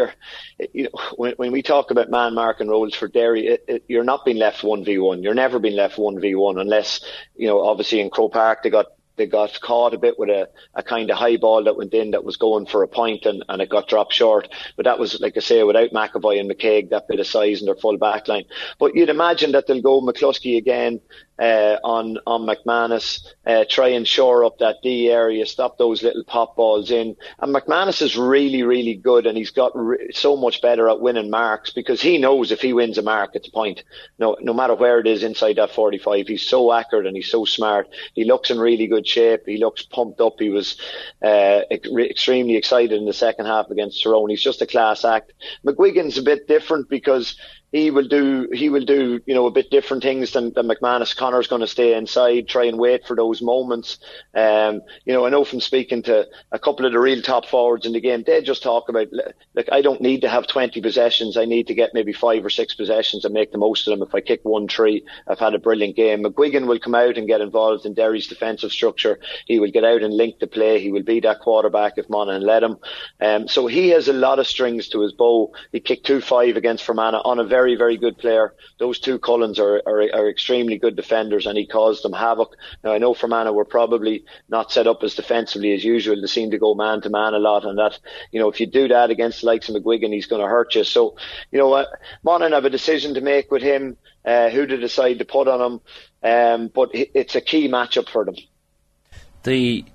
you 0.74 0.84
know, 0.84 0.90
when, 1.16 1.34
when 1.34 1.52
we 1.52 1.62
talk 1.62 1.92
about 1.92 2.10
man 2.10 2.34
marking 2.34 2.68
roles 2.68 2.96
for 2.96 3.08
Derry, 3.08 3.48
it, 3.48 3.66
it, 3.68 3.86
you're 3.88 4.04
not 4.04 4.26
being 4.26 4.38
left 4.38 4.62
1v1. 4.62 5.24
You're 5.24 5.34
never 5.36 5.60
being 5.60 5.78
left 5.78 5.98
1v1 5.98 6.60
unless, 6.60 7.02
you 7.36 7.48
know, 7.48 7.62
obviously 7.62 8.00
in 8.00 8.10
Croke 8.10 8.34
Park 8.34 8.64
they 8.64 8.70
got 8.70 8.88
they 9.16 9.26
got 9.26 9.60
caught 9.62 9.94
a 9.94 9.98
bit 9.98 10.18
with 10.18 10.30
a, 10.30 10.50
a 10.74 10.84
kind 10.84 11.10
of 11.10 11.18
high 11.18 11.38
ball 11.38 11.64
that 11.64 11.78
went 11.78 11.94
in 11.94 12.12
that 12.12 12.24
was 12.24 12.38
going 12.38 12.66
for 12.66 12.84
a 12.84 12.88
point 12.88 13.26
and, 13.26 13.44
and 13.50 13.62
it 13.62 13.70
got 13.70 13.88
dropped 13.88 14.14
short. 14.14 14.48
But 14.76 14.86
that 14.86 15.00
was, 15.00 15.20
like 15.22 15.38
I 15.38 15.40
say, 15.40 15.64
without 15.64 15.92
McAvoy 15.92 16.40
and 16.40 16.50
McKaigue, 16.50 16.90
that 16.90 17.08
bit 17.08 17.20
of 17.20 17.28
size 17.28 17.60
in 17.60 17.66
their 17.66 17.76
full 17.76 17.98
back 17.98 18.28
line. 18.28 18.46
But 18.80 18.96
you'd 18.96 19.10
imagine 19.10 19.52
that 19.52 19.68
they'll 19.68 19.82
go 19.82 20.02
McCluskey 20.02 20.58
again 20.58 21.00
uh, 21.40 21.78
on 21.84 22.18
on 22.28 22.42
McManus, 22.42 23.26
uh, 23.46 23.66
try 23.68 23.90
and 23.90 24.08
shore 24.08 24.46
up 24.46 24.60
that 24.60 24.78
D 24.84 25.10
area, 25.10 25.46
stop 25.46 25.78
those 25.78 26.04
little 26.04 26.24
pop 26.24 26.56
balls 26.56 26.92
in. 26.92 27.16
And 27.40 27.54
McManus 27.54 28.02
is 28.02 28.16
really, 28.16 28.64
really 28.64 28.96
good, 28.96 29.26
and 29.26 29.38
he's 29.38 29.52
got 29.52 29.72
re- 29.76 30.12
so 30.14 30.38
much 30.38 30.62
better 30.62 30.90
at 30.90 31.02
winning 31.02 31.30
marks 31.30 31.72
because 31.72 32.02
he 32.02 32.18
knows 32.18 32.52
if 32.52 32.62
he 32.62 32.74
wins 32.74 32.98
a 32.98 33.02
mark, 33.02 33.32
it's 33.34 33.48
a 33.48 33.52
point. 33.52 33.84
No, 34.20 34.38
no 34.42 34.54
matter 34.54 34.76
where 34.76 35.00
it 35.00 35.08
is 35.08 35.24
inside 35.24 35.56
that 35.56 35.72
45, 35.72 36.28
he's 36.28 36.48
so 36.48 36.72
accurate 36.72 37.08
and 37.08 37.16
he's 37.16 37.32
so 37.32 37.46
smart. 37.46 37.90
He 38.14 38.26
looks 38.26 38.52
in 38.52 38.60
really 38.60 38.88
good 38.88 39.03
shape. 39.08 39.44
He 39.46 39.58
looks 39.58 39.84
pumped 39.84 40.22
up. 40.22 40.36
He 40.40 40.50
was 40.50 40.78
uh, 41.24 41.62
extremely 41.72 42.56
excited 42.56 42.94
in 42.94 43.06
the 43.06 43.14
second 43.14 43.46
half 43.46 43.70
against 43.70 44.04
Tyrone. 44.04 44.30
He's 44.30 44.44
just 44.44 44.62
a 44.62 44.68
class 44.68 45.06
act. 45.06 45.34
McGuigan's 45.66 46.18
a 46.18 46.24
bit 46.24 46.48
different 46.48 46.90
because 46.90 47.38
he 47.74 47.90
will 47.90 48.08
do 48.08 48.48
he 48.54 48.70
will 48.70 48.86
do 48.86 49.20
you 49.26 49.34
know 49.34 49.48
a 49.48 49.52
bit 49.52 49.72
different 49.72 50.04
things 50.04 50.32
than, 50.32 50.54
than 50.54 50.68
McManus. 50.68 51.18
Conor's 51.18 51.48
going 51.48 51.62
to 51.62 51.68
stay 51.68 51.96
inside, 51.96 52.48
try 52.48 52.66
and 52.66 52.78
wait 52.78 53.06
for 53.08 53.16
those 53.16 53.42
moments. 53.42 53.98
Um, 54.36 54.84
you 55.06 55.12
know, 55.12 55.26
I 55.26 55.30
know 55.30 55.44
from 55.44 55.60
speaking 55.60 56.04
to 56.04 56.28
a 56.52 56.60
couple 56.60 56.86
of 56.86 56.92
the 56.94 57.00
real 57.00 57.24
top 57.24 57.48
forwards 57.48 57.88
in 57.88 57.94
the 57.94 58.00
game, 58.00 58.24
they 58.26 58.44
just 58.44 58.62
talk 58.62 58.90
about 58.90 59.08
like 59.56 59.70
I 59.72 59.82
don't 59.82 60.02
need 60.02 60.22
to 60.22 60.30
have 60.30 60.46
20 60.46 60.82
possessions. 60.82 61.36
I 61.36 61.46
need 61.46 61.66
to 61.68 61.74
get 61.74 61.96
maybe 61.96 62.14
five 62.14 62.46
or 62.46 62.52
six 62.52 62.76
possessions 62.76 63.26
and 63.26 63.34
make 63.34 63.52
the 63.52 63.58
most 63.58 63.88
of 63.88 63.98
them. 63.98 64.08
If 64.08 64.14
I 64.14 64.22
kick 64.22 64.42
one 64.44 64.68
three, 64.68 65.04
I've 65.28 65.40
had 65.40 65.56
a 65.56 65.60
brilliant 65.60 65.96
game. 65.96 66.24
McGuigan 66.24 66.68
will 66.68 66.80
come 66.80 66.94
out 66.94 67.18
and 67.18 67.28
get 67.28 67.42
involved 67.42 67.88
in 67.88 67.96
Derry's 67.96 68.28
defensive 68.28 68.72
structure. 68.72 69.20
He 69.48 69.60
will 69.60 69.72
get 69.72 69.84
out 69.84 70.04
and 70.04 70.16
link 70.16 70.38
the 70.38 70.46
play. 70.46 70.80
He 70.80 70.92
will 70.92 71.02
be 71.02 71.22
that 71.22 71.40
quarterback 71.40 71.94
if 71.98 72.08
Monaghan 72.08 72.44
let 72.44 72.62
him. 72.62 72.78
Um, 73.20 73.48
so 73.48 73.66
he 73.66 73.90
has 73.90 74.08
a 74.08 74.14
lot 74.14 74.38
of 74.38 74.46
strings 74.46 74.90
to 74.90 75.02
his 75.02 75.12
bow. 75.12 75.52
He 75.72 75.80
kicked 75.80 76.06
two 76.06 76.22
five 76.22 76.56
against 76.56 76.84
Fermanagh 76.84 77.24
on 77.26 77.40
a 77.40 77.44
very 77.44 77.63
very, 77.64 77.76
very 77.76 77.98
good 77.98 78.18
player. 78.18 78.54
Those 78.78 79.00
two 79.00 79.18
Cullens 79.20 79.58
are, 79.58 79.82
are, 79.86 80.02
are 80.14 80.30
extremely 80.30 80.78
good 80.78 80.98
defenders 80.98 81.46
and 81.46 81.58
he 81.58 81.66
caused 81.66 82.04
them 82.04 82.12
havoc. 82.12 82.58
Now, 82.84 82.92
I 82.92 82.98
know 82.98 83.14
Fermanagh 83.14 83.54
were 83.54 83.64
probably 83.64 84.26
not 84.50 84.70
set 84.70 84.86
up 84.86 85.02
as 85.02 85.16
defensively 85.16 85.74
as 85.74 85.84
usual. 85.84 86.20
They 86.20 86.28
seem 86.28 86.52
to 86.52 86.58
go 86.58 86.76
man 86.76 87.00
to 87.02 87.10
man 87.10 87.34
a 87.34 87.40
lot 87.40 87.64
and 87.64 87.78
that, 87.80 87.98
you 88.34 88.42
know, 88.42 88.50
if 88.50 88.60
you 88.60 88.68
do 88.68 88.90
that 88.90 89.12
against 89.12 89.42
the 89.42 89.48
likes 89.48 89.70
of 89.70 89.76
McGuigan, 89.76 90.12
he's 90.12 90.28
going 90.28 90.42
to 90.42 90.48
hurt 90.48 90.76
you. 90.76 90.84
So, 90.84 91.16
you 91.52 91.60
know, 91.60 91.72
uh, 91.72 91.86
Monaghan 92.22 92.52
have 92.52 92.66
a 92.66 92.70
decision 92.70 93.14
to 93.14 93.22
make 93.22 93.50
with 93.50 93.62
him, 93.62 93.96
uh, 94.26 94.50
who 94.50 94.66
to 94.66 94.78
decide 94.78 95.20
to 95.20 95.26
put 95.26 95.48
on 95.48 95.62
him. 95.62 95.82
Um, 96.22 96.68
but 96.68 96.90
it's 96.94 97.36
a 97.36 97.42
key 97.42 97.70
matchup 97.70 98.10
for 98.10 98.26
them 98.26 98.36
the 99.44 99.86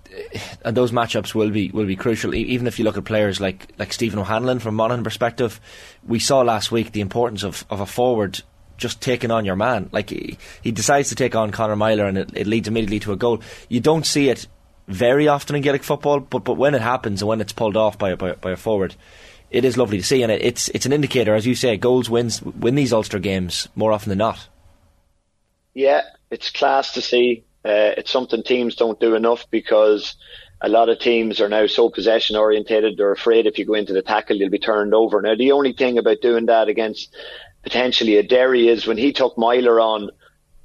and 0.65 0.77
those 0.77 0.93
matchups 0.93 1.35
will 1.35 1.51
be 1.51 1.71
will 1.71 1.87
be 1.87 1.97
crucial. 1.97 2.35
Even 2.35 2.67
if 2.67 2.79
you 2.79 2.85
look 2.85 2.97
at 2.97 3.05
players 3.05 3.41
like 3.41 3.69
like 3.79 3.93
Stephen 3.93 4.19
O'Hanlon 4.19 4.59
from 4.59 4.75
Monaghan 4.75 5.05
perspective, 5.05 5.61
we 6.07 6.19
saw 6.19 6.41
last 6.41 6.73
week 6.73 6.93
the 6.93 7.01
importance 7.01 7.43
of, 7.43 7.65
of 7.71 7.81
a 7.81 7.87
forward 7.87 8.41
just 8.77 9.01
taking 9.01 9.31
on 9.31 9.45
your 9.45 9.57
man. 9.57 9.89
Like 9.93 10.11
he, 10.11 10.39
he 10.63 10.71
decides 10.71 11.09
to 11.09 11.15
take 11.15 11.35
on 11.35 11.51
Conor 11.51 11.77
Myler, 11.77 12.07
and 12.07 12.17
it, 12.17 12.31
it, 12.35 12.47
leads 12.47 12.69
immediately 12.69 13.01
to 13.01 13.13
a 13.13 13.17
goal. 13.17 13.43
You 13.69 13.81
don't 13.81 14.07
see 14.07 14.29
it 14.29 14.47
very 14.87 15.29
often 15.29 15.57
in 15.57 15.63
Gaelic 15.63 15.83
football, 15.83 16.21
but 16.21 16.45
but 16.45 16.55
when 16.55 16.75
it 16.75 16.83
happens 16.83 17.23
and 17.23 17.29
when 17.29 17.41
it's 17.41 17.53
pulled 17.53 17.77
off 17.77 17.99
by 17.99 18.15
by, 18.15 18.33
by 18.33 18.53
a 18.53 18.57
forward. 18.57 18.95
It 19.51 19.65
is 19.65 19.79
lovely 19.79 19.97
to 19.97 20.05
see, 20.05 20.23
and 20.23 20.31
it, 20.31 20.43
it's 20.43 20.69
it's 20.69 20.85
an 20.85 20.93
indicator, 20.93 21.35
as 21.35 21.47
you 21.47 21.55
say, 21.55 21.79
goals 21.79 22.11
wins 22.11 22.43
win 22.43 22.75
these 22.75 22.93
Ulster 22.93 23.19
games 23.19 23.67
more 23.75 23.93
often 23.93 24.11
than 24.11 24.19
not. 24.19 24.47
Yeah, 25.73 26.03
it's 26.31 26.51
class 26.51 26.93
to 26.93 27.01
see. 27.01 27.45
Uh, 27.69 27.93
it's 27.99 28.11
something 28.11 28.43
teams 28.43 28.77
don't 28.77 28.99
do 28.99 29.15
enough 29.15 29.45
because 29.51 30.17
a 30.63 30.69
lot 30.69 30.89
of 30.89 30.99
teams 30.99 31.41
are 31.41 31.51
now 31.51 31.67
so 31.67 31.91
possession 31.91 32.35
orientated. 32.35 32.97
They're 32.97 33.13
afraid 33.13 33.47
if 33.47 33.59
you 33.59 33.67
go 33.67 33.75
into 33.75 33.93
the 33.93 34.03
tackle, 34.03 34.37
you'll 34.37 34.49
be 34.49 34.59
turned 34.59 34.95
over. 34.95 35.21
Now, 35.21 35.35
the 35.35 35.53
only 35.53 35.75
thing 35.75 35.99
about 35.99 36.23
doing 36.23 36.47
that 36.47 36.69
against 36.69 37.15
potentially 37.63 38.17
a 38.17 38.23
Derry 38.23 38.69
is 38.69 38.87
when 38.87 38.97
he 38.97 39.13
took 39.13 39.37
Myler 39.37 39.79
on, 39.81 40.11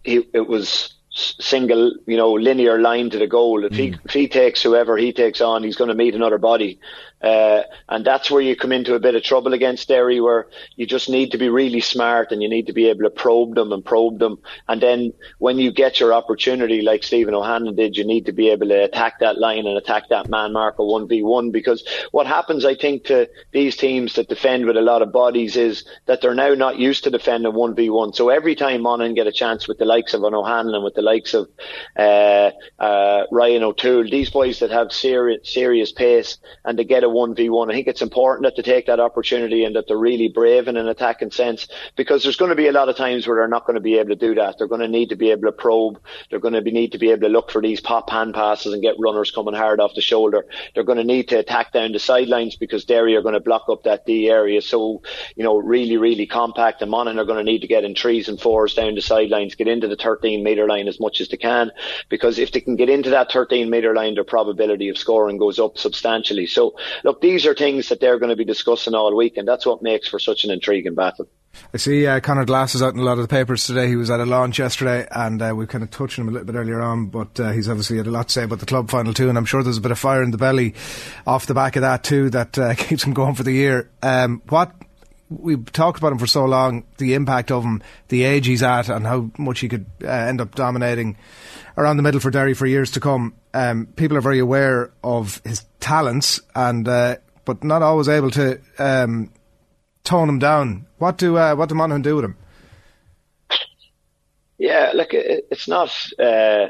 he, 0.04 0.26
it 0.34 0.48
was 0.48 0.94
single, 1.10 1.94
you 2.08 2.18
know, 2.18 2.32
linear 2.32 2.80
line 2.80 3.10
to 3.10 3.20
the 3.20 3.28
goal. 3.28 3.66
If 3.66 3.74
mm. 3.74 4.00
if 4.06 4.12
he 4.12 4.28
takes 4.28 4.64
whoever 4.64 4.98
he 4.98 5.14
takes 5.14 5.42
on, 5.42 5.64
he's 5.64 5.76
going 5.76 5.90
to 5.90 5.96
meet 5.96 6.16
another 6.16 6.38
body. 6.38 6.80
Uh, 7.24 7.64
and 7.88 8.06
that's 8.06 8.30
where 8.30 8.42
you 8.42 8.56
come 8.56 8.74
into 8.74 8.96
a 8.96 9.00
bit 9.00 9.16
of 9.16 9.24
trouble 9.24 9.54
against 9.54 9.88
Derry, 9.88 10.20
where 10.20 10.48
you 10.76 10.86
just 10.86 11.10
need 11.10 11.32
to 11.32 11.38
be 11.38 11.48
really 11.48 11.80
smart 11.80 12.32
and 12.32 12.44
you 12.44 12.50
need 12.50 12.68
to 12.68 12.74
be 12.74 12.90
able 12.90 13.04
to 13.04 13.10
probe 13.10 13.56
them 13.56 13.72
and 13.72 13.84
probe 13.84 14.20
them. 14.20 14.40
And 14.68 14.82
then 14.82 15.14
when 15.38 15.58
you 15.58 15.72
get 15.72 16.00
your 16.00 16.14
opportunity, 16.14 16.82
like 16.82 17.04
Stephen 17.04 17.34
O'Hanlon 17.34 17.76
did, 17.76 17.96
you 17.96 18.04
need 18.04 18.26
to 18.26 18.34
be 18.34 18.50
able 18.50 18.68
to 18.68 18.84
attack 18.84 19.20
that 19.20 19.38
line 19.40 19.66
and 19.66 19.78
attack 19.78 20.10
that 20.10 20.30
man 20.30 20.52
marker 20.52 20.84
1v1. 20.84 21.52
Because 21.54 21.88
what 22.12 22.28
happens, 22.28 22.66
I 22.66 22.76
think, 22.76 23.06
to 23.06 23.30
these 23.52 23.78
teams 23.78 24.16
that 24.16 24.28
defend 24.28 24.66
with 24.66 24.76
a 24.76 24.82
lot 24.82 25.02
of 25.02 25.14
bodies 25.14 25.56
is 25.56 25.86
that 26.08 26.22
they're 26.22 26.36
now 26.36 26.54
not 26.56 26.78
used 26.78 27.06
to 27.06 27.10
defending 27.10 27.54
1v1. 27.54 28.16
So 28.16 28.30
every 28.30 28.56
time 28.56 28.82
Monaghan 28.82 29.16
get 29.16 29.28
a 29.28 29.32
chance 29.32 29.68
with 29.68 29.78
the 29.78 29.86
likes 29.86 30.14
of 30.14 30.24
an 30.24 30.34
O'Hanlon, 30.34 30.84
with 30.84 30.96
the 30.96 31.02
likes 31.02 31.34
of 31.34 31.50
uh, 31.96 32.52
uh, 32.80 33.24
Ryan 33.32 33.64
O'Toole, 33.64 34.10
these 34.10 34.30
boys 34.30 34.60
that 34.60 34.72
have 34.72 34.92
serious, 34.92 35.54
serious 35.54 35.94
pace 35.94 36.38
and 36.66 36.78
they 36.78 36.84
get 36.84 37.04
a 37.04 37.13
one 37.14 37.36
v 37.36 37.50
one. 37.50 37.70
I 37.70 37.74
think 37.74 37.88
it's 37.88 38.02
important 38.02 38.44
that 38.44 38.56
they 38.56 38.64
take 38.64 38.88
that 38.88 39.00
opportunity 39.00 39.64
and 39.64 39.76
that 39.76 39.88
they're 39.88 39.98
really 39.98 40.28
brave 40.28 40.68
in 40.68 40.78
an 40.78 40.88
attacking 40.88 41.32
sense 41.32 41.68
because 41.96 42.24
there's 42.24 42.38
going 42.38 42.50
to 42.50 42.56
be 42.56 42.68
a 42.68 42.72
lot 42.72 42.90
of 42.90 42.98
times 42.98 43.28
where 43.28 43.38
they're 43.38 43.48
not 43.48 43.66
going 43.66 43.76
to 43.76 43.82
be 43.82 43.98
able 43.98 44.10
to 44.10 44.16
do 44.16 44.36
that. 44.36 44.58
They're 44.58 44.68
going 44.68 44.82
to 44.82 44.88
need 44.88 45.10
to 45.10 45.16
be 45.16 45.32
able 45.32 45.44
to 45.44 45.52
probe. 45.52 46.02
They're 46.30 46.40
going 46.40 46.54
to 46.54 46.62
be, 46.62 46.72
need 46.72 46.92
to 46.94 46.98
be 46.98 47.12
able 47.12 47.22
to 47.22 47.30
look 47.30 47.52
for 47.52 47.62
these 47.62 47.80
pop 47.80 48.10
hand 48.10 48.34
passes 48.34 48.74
and 48.74 48.82
get 48.82 48.96
runners 49.00 49.32
coming 49.32 49.54
hard 49.54 49.80
off 49.80 49.96
the 49.96 50.02
shoulder. 50.02 50.46
They're 50.74 50.84
going 50.84 50.98
to 50.98 51.04
need 51.04 51.30
to 51.30 51.40
attack 51.40 51.72
down 51.72 51.92
the 51.92 52.00
sidelines 52.00 52.56
because 52.56 52.86
Derry 52.86 53.16
are 53.16 53.22
going 53.22 53.34
to 53.34 53.40
block 53.40 53.66
up 53.70 53.84
that 53.84 54.06
D 54.06 54.30
area. 54.30 54.62
So, 54.62 55.02
you 55.36 55.44
know, 55.44 55.58
really, 55.58 55.98
really 55.98 56.26
compact. 56.26 56.82
And 56.82 56.92
Monaghan 56.92 57.20
are 57.20 57.26
going 57.26 57.44
to 57.44 57.52
need 57.52 57.62
to 57.62 57.68
get 57.68 57.84
in 57.84 57.96
threes 57.96 58.28
and 58.28 58.40
fours 58.40 58.74
down 58.74 58.96
the 58.96 59.02
sidelines, 59.02 59.56
get 59.56 59.68
into 59.68 59.88
the 59.88 59.96
13 59.96 60.44
metre 60.44 60.68
line 60.68 60.88
as 60.88 61.00
much 61.00 61.22
as 61.22 61.30
they 61.30 61.38
can 61.38 61.72
because 62.10 62.40
if 62.40 62.52
they 62.52 62.62
can 62.62 62.76
get 62.76 62.90
into 62.90 63.10
that 63.10 63.32
13 63.32 63.70
metre 63.70 63.94
line, 63.94 64.16
their 64.16 64.24
probability 64.24 64.90
of 64.90 64.98
scoring 64.98 65.38
goes 65.38 65.60
up 65.60 65.78
substantially. 65.78 66.46
So, 66.46 66.76
look, 67.04 67.22
these 67.22 67.46
are 67.46 67.54
things 67.54 67.90
that 67.90 68.00
they're 68.00 68.20
going 68.20 68.30
to 68.30 68.36
be 68.36 68.46
discussing 68.46 68.96
all 68.96 69.16
week, 69.16 69.38
and 69.38 69.48
that's 69.48 69.66
what 69.66 69.82
makes 69.82 70.08
for 70.08 70.20
such 70.20 70.44
an 70.44 70.52
intriguing 70.52 70.96
battle. 70.96 71.28
I 71.74 71.78
see 71.78 72.08
uh, 72.08 72.20
Conor 72.20 72.46
Glass 72.46 72.74
is 72.74 72.82
out 72.82 72.94
in 72.94 73.00
a 73.00 73.04
lot 73.04 73.20
of 73.20 73.22
the 73.22 73.28
papers 73.28 73.66
today. 73.66 73.88
He 73.88 73.96
was 73.96 74.10
at 74.10 74.20
a 74.20 74.26
launch 74.26 74.58
yesterday, 74.58 75.08
and 75.12 75.42
uh, 75.42 75.54
we 75.56 75.68
kind 75.68 75.84
of 75.84 75.92
touched 75.92 76.18
on 76.18 76.24
him 76.24 76.30
a 76.30 76.32
little 76.32 76.48
bit 76.48 76.56
earlier 76.56 76.82
on, 76.82 77.08
but 77.08 77.40
uh, 77.40 77.52
he's 77.52 77.70
obviously 77.70 77.98
had 77.98 78.08
a 78.08 78.12
lot 78.12 78.30
to 78.30 78.34
say 78.34 78.44
about 78.44 78.60
the 78.60 78.66
club 78.66 78.90
final 78.90 79.14
too, 79.14 79.30
and 79.30 79.38
I'm 79.38 79.46
sure 79.46 79.62
there's 79.62 79.78
a 79.78 79.82
bit 79.82 79.92
of 79.92 80.00
fire 80.00 80.24
in 80.24 80.32
the 80.32 80.38
belly 80.38 80.74
off 81.28 81.46
the 81.46 81.54
back 81.54 81.76
of 81.76 81.82
that 81.82 82.04
too 82.04 82.30
that 82.32 82.58
uh, 82.58 82.74
keeps 82.78 83.04
him 83.04 83.14
going 83.14 83.36
for 83.36 83.44
the 83.44 83.52
year. 83.52 83.90
Um, 84.02 84.42
what 84.50 84.72
we've 85.40 85.72
talked 85.72 86.00
about 86.00 86.12
him 86.12 86.18
for 86.18 86.28
so 86.28 86.46
long, 86.46 86.86
the 86.98 87.14
impact 87.14 87.52
of 87.52 87.64
him, 87.64 87.82
the 88.10 88.24
age 88.24 88.46
he's 88.46 88.64
at, 88.64 88.90
and 88.90 89.06
how 89.06 89.32
much 89.38 89.60
he 89.60 89.70
could 89.70 89.86
uh, 90.04 90.08
end 90.08 90.42
up 90.42 90.56
dominating 90.56 91.18
around 91.78 91.98
the 91.98 92.04
middle 92.04 92.20
for 92.20 92.32
Derry 92.32 92.54
for 92.54 92.66
years 92.66 92.92
to 92.92 93.00
come. 93.00 93.34
Um, 93.54 93.88
people 93.96 94.18
are 94.18 94.22
very 94.22 94.40
aware 94.40 94.92
of 95.04 95.42
his 95.44 95.66
talents, 95.80 96.42
and 96.56 96.88
uh, 96.88 97.18
but 97.46 97.64
not 97.64 97.82
always 97.82 98.10
able 98.10 98.32
to 98.32 98.60
um, 98.80 99.32
tone 100.04 100.30
him 100.30 100.40
down. 100.40 100.86
What 100.98 101.18
do 101.18 101.38
uh, 101.38 101.56
what 101.56 101.70
do 101.70 101.76
Monaghan 101.76 102.02
do 102.02 102.16
with 102.16 102.26
him? 102.26 102.38
Yeah, 104.58 104.92
look, 104.94 105.14
it, 105.14 105.48
it's 105.52 105.68
not 105.68 105.90
uh, 106.20 106.68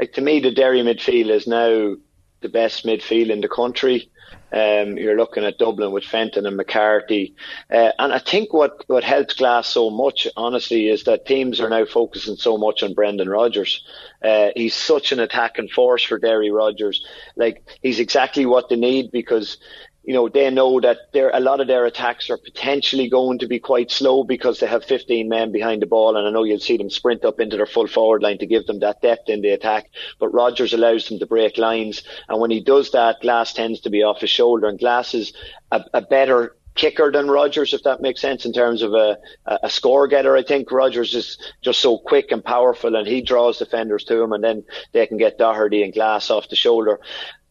like 0.00 0.12
to 0.14 0.20
me 0.20 0.40
the 0.40 0.52
Derry 0.52 0.80
midfield 0.80 1.30
is 1.30 1.46
now 1.46 1.96
the 2.40 2.48
best 2.48 2.84
midfield 2.84 3.30
in 3.30 3.40
the 3.40 3.48
country. 3.48 4.10
Um, 4.54 4.96
you're 4.96 5.16
looking 5.16 5.44
at 5.44 5.58
Dublin 5.58 5.90
with 5.90 6.04
Fenton 6.04 6.46
and 6.46 6.56
McCarthy. 6.56 7.34
Uh, 7.68 7.90
and 7.98 8.12
I 8.12 8.20
think 8.20 8.52
what, 8.52 8.84
what 8.86 9.02
helps 9.02 9.34
Glass 9.34 9.66
so 9.66 9.90
much, 9.90 10.28
honestly, 10.36 10.88
is 10.88 11.04
that 11.04 11.26
teams 11.26 11.60
are 11.60 11.68
now 11.68 11.84
focusing 11.84 12.36
so 12.36 12.56
much 12.56 12.84
on 12.84 12.94
Brendan 12.94 13.28
Rodgers. 13.28 13.84
Uh, 14.22 14.50
he's 14.54 14.74
such 14.74 15.10
an 15.10 15.18
attacking 15.18 15.68
force 15.68 16.04
for 16.04 16.20
Derry 16.20 16.52
Rodgers. 16.52 17.04
Like, 17.34 17.66
he's 17.82 17.98
exactly 17.98 18.46
what 18.46 18.68
they 18.68 18.76
need 18.76 19.10
because 19.10 19.58
you 20.04 20.12
know, 20.12 20.28
they 20.28 20.50
know 20.50 20.80
that 20.80 21.12
there 21.12 21.30
a 21.32 21.40
lot 21.40 21.60
of 21.60 21.66
their 21.66 21.86
attacks 21.86 22.28
are 22.28 22.36
potentially 22.36 23.08
going 23.08 23.38
to 23.38 23.46
be 23.46 23.58
quite 23.58 23.90
slow 23.90 24.22
because 24.22 24.60
they 24.60 24.66
have 24.66 24.84
15 24.84 25.28
men 25.28 25.50
behind 25.50 25.80
the 25.80 25.86
ball, 25.86 26.16
and 26.16 26.26
I 26.26 26.30
know 26.30 26.44
you'll 26.44 26.58
see 26.58 26.76
them 26.76 26.90
sprint 26.90 27.24
up 27.24 27.40
into 27.40 27.56
their 27.56 27.66
full 27.66 27.86
forward 27.86 28.22
line 28.22 28.38
to 28.38 28.46
give 28.46 28.66
them 28.66 28.80
that 28.80 29.00
depth 29.00 29.28
in 29.28 29.40
the 29.40 29.50
attack. 29.50 29.90
But 30.18 30.28
Rodgers 30.28 30.74
allows 30.74 31.08
them 31.08 31.18
to 31.20 31.26
break 31.26 31.56
lines, 31.56 32.02
and 32.28 32.40
when 32.40 32.50
he 32.50 32.60
does 32.60 32.90
that, 32.90 33.22
Glass 33.22 33.54
tends 33.54 33.80
to 33.80 33.90
be 33.90 34.02
off 34.02 34.20
his 34.20 34.30
shoulder, 34.30 34.68
and 34.68 34.78
Glass 34.78 35.14
is 35.14 35.32
a, 35.70 35.82
a 35.94 36.02
better 36.02 36.56
kicker 36.74 37.10
than 37.10 37.30
Rodgers, 37.30 37.72
if 37.72 37.84
that 37.84 38.02
makes 38.02 38.20
sense 38.20 38.44
in 38.44 38.52
terms 38.52 38.82
of 38.82 38.92
a, 38.94 39.16
a 39.46 39.70
score 39.70 40.06
getter. 40.08 40.36
I 40.36 40.42
think 40.42 40.70
Rodgers 40.70 41.14
is 41.14 41.38
just 41.62 41.80
so 41.80 41.98
quick 41.98 42.30
and 42.30 42.44
powerful, 42.44 42.96
and 42.96 43.06
he 43.06 43.22
draws 43.22 43.58
defenders 43.58 44.04
to 44.04 44.20
him, 44.20 44.32
and 44.32 44.44
then 44.44 44.64
they 44.92 45.06
can 45.06 45.16
get 45.16 45.38
Doherty 45.38 45.82
and 45.82 45.94
Glass 45.94 46.30
off 46.30 46.48
the 46.48 46.56
shoulder. 46.56 47.00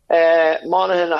Uh, 0.09 0.55
Monaghan, 0.65 1.17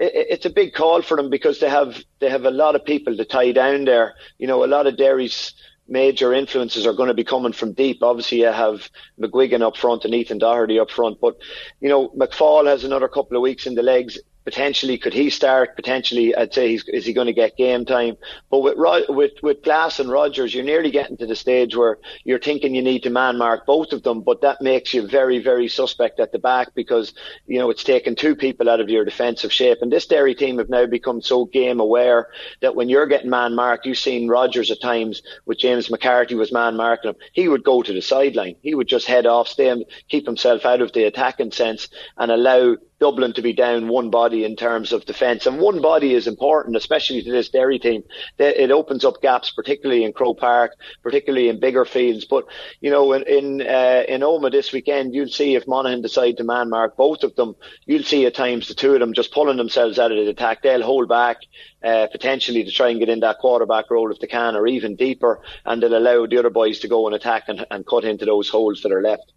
ah, 0.00 0.04
it's 0.12 0.46
a 0.46 0.50
big 0.50 0.72
call 0.74 1.02
for 1.02 1.16
them 1.16 1.30
because 1.30 1.60
they 1.60 1.68
have 1.68 2.02
they 2.18 2.30
have 2.30 2.44
a 2.44 2.50
lot 2.50 2.74
of 2.74 2.84
people 2.84 3.16
to 3.16 3.24
tie 3.24 3.52
down 3.52 3.84
there. 3.84 4.14
You 4.38 4.46
know, 4.46 4.64
a 4.64 4.66
lot 4.66 4.86
of 4.86 4.96
Derry's 4.96 5.54
major 5.88 6.32
influences 6.32 6.86
are 6.86 6.92
going 6.92 7.08
to 7.08 7.14
be 7.14 7.24
coming 7.24 7.52
from 7.52 7.72
deep. 7.72 8.02
Obviously, 8.02 8.40
you 8.40 8.46
have 8.46 8.90
McGuigan 9.20 9.62
up 9.62 9.76
front 9.76 10.04
and 10.04 10.14
Ethan 10.14 10.38
Doherty 10.38 10.78
up 10.78 10.90
front, 10.90 11.20
but 11.20 11.36
you 11.80 11.88
know, 11.88 12.08
McFall 12.10 12.66
has 12.66 12.84
another 12.84 13.08
couple 13.08 13.36
of 13.36 13.42
weeks 13.42 13.66
in 13.66 13.74
the 13.74 13.82
legs 13.82 14.18
potentially 14.46 14.96
could 14.96 15.12
he 15.12 15.28
start? 15.28 15.74
Potentially, 15.74 16.34
I'd 16.34 16.54
say 16.54 16.68
he's, 16.68 16.84
is 16.88 17.04
he 17.04 17.12
going 17.12 17.26
to 17.26 17.32
get 17.32 17.56
game 17.56 17.84
time? 17.84 18.16
But 18.48 18.60
with 18.60 18.76
with 19.08 19.32
with 19.42 19.62
Glass 19.62 19.98
and 19.98 20.08
Rodgers, 20.08 20.54
you're 20.54 20.64
nearly 20.64 20.92
getting 20.92 21.16
to 21.18 21.26
the 21.26 21.34
stage 21.34 21.76
where 21.76 21.98
you're 22.24 22.38
thinking 22.38 22.74
you 22.74 22.80
need 22.80 23.02
to 23.02 23.10
man 23.10 23.36
mark 23.36 23.66
both 23.66 23.92
of 23.92 24.04
them, 24.04 24.22
but 24.22 24.40
that 24.42 24.62
makes 24.62 24.94
you 24.94 25.06
very 25.06 25.40
very 25.40 25.68
suspect 25.68 26.20
at 26.20 26.30
the 26.30 26.38
back 26.38 26.68
because 26.74 27.12
you 27.46 27.58
know 27.58 27.68
it's 27.70 27.82
taken 27.82 28.14
two 28.14 28.36
people 28.36 28.70
out 28.70 28.80
of 28.80 28.88
your 28.88 29.04
defensive 29.04 29.52
shape. 29.52 29.78
And 29.82 29.92
this 29.92 30.06
Derry 30.06 30.34
team 30.34 30.58
have 30.58 30.70
now 30.70 30.86
become 30.86 31.20
so 31.20 31.44
game 31.44 31.80
aware 31.80 32.28
that 32.62 32.76
when 32.76 32.88
you're 32.88 33.06
getting 33.06 33.30
man 33.30 33.56
marked, 33.56 33.84
you've 33.84 33.98
seen 33.98 34.28
Rodgers 34.28 34.70
at 34.70 34.80
times 34.80 35.22
with 35.44 35.58
James 35.58 35.90
McCarthy 35.90 36.36
was 36.36 36.52
man 36.52 36.76
marking 36.76 37.10
him. 37.10 37.16
He 37.32 37.48
would 37.48 37.64
go 37.64 37.82
to 37.82 37.92
the 37.92 38.00
sideline. 38.00 38.54
He 38.62 38.76
would 38.76 38.86
just 38.86 39.08
head 39.08 39.26
off, 39.26 39.48
stay, 39.48 39.84
keep 40.08 40.24
himself 40.24 40.64
out 40.64 40.80
of 40.80 40.92
the 40.92 41.04
attacking 41.04 41.50
sense, 41.50 41.88
and 42.16 42.30
allow 42.30 42.76
Dublin 42.98 43.34
to 43.34 43.42
be 43.42 43.52
down 43.52 43.88
one 43.88 44.10
body 44.10 44.44
in 44.44 44.56
terms 44.56 44.92
of 44.92 45.04
defence. 45.04 45.46
And 45.46 45.60
one 45.60 45.82
body 45.82 46.14
is 46.14 46.26
important, 46.26 46.76
especially 46.76 47.22
to 47.22 47.30
this 47.30 47.50
Derry 47.50 47.78
team. 47.78 48.04
It 48.38 48.70
opens 48.70 49.04
up 49.04 49.20
gaps, 49.20 49.50
particularly 49.50 50.04
in 50.04 50.12
Croke 50.12 50.38
Park, 50.38 50.72
particularly 51.02 51.48
in 51.48 51.60
bigger 51.60 51.84
fields. 51.84 52.24
But, 52.24 52.46
you 52.80 52.90
know, 52.90 53.12
in, 53.12 53.22
in, 53.24 53.60
uh, 53.60 54.04
in 54.08 54.22
Omagh 54.22 54.52
this 54.52 54.72
weekend, 54.72 55.14
you'll 55.14 55.28
see 55.28 55.54
if 55.54 55.68
Monaghan 55.68 56.00
decide 56.00 56.38
to 56.38 56.44
man 56.44 56.70
mark 56.70 56.96
both 56.96 57.22
of 57.22 57.36
them, 57.36 57.54
you'll 57.84 58.02
see 58.02 58.24
at 58.24 58.34
times 58.34 58.68
the 58.68 58.74
two 58.74 58.94
of 58.94 59.00
them 59.00 59.12
just 59.12 59.32
pulling 59.32 59.58
themselves 59.58 59.98
out 59.98 60.12
of 60.12 60.16
the 60.16 60.30
attack. 60.30 60.62
They'll 60.62 60.82
hold 60.82 61.08
back, 61.08 61.38
uh, 61.84 62.06
potentially 62.10 62.64
to 62.64 62.70
try 62.70 62.88
and 62.88 62.98
get 62.98 63.10
in 63.10 63.20
that 63.20 63.38
quarterback 63.38 63.90
role 63.90 64.10
if 64.10 64.20
they 64.20 64.26
can, 64.26 64.56
or 64.56 64.66
even 64.66 64.96
deeper, 64.96 65.42
and 65.66 65.82
they'll 65.82 65.96
allow 65.96 66.26
the 66.26 66.38
other 66.38 66.50
boys 66.50 66.78
to 66.80 66.88
go 66.88 67.06
and 67.06 67.14
attack 67.14 67.44
and, 67.48 67.66
and 67.70 67.86
cut 67.86 68.04
into 68.04 68.24
those 68.24 68.48
holes 68.48 68.80
that 68.82 68.92
are 68.92 69.02
left 69.02 69.32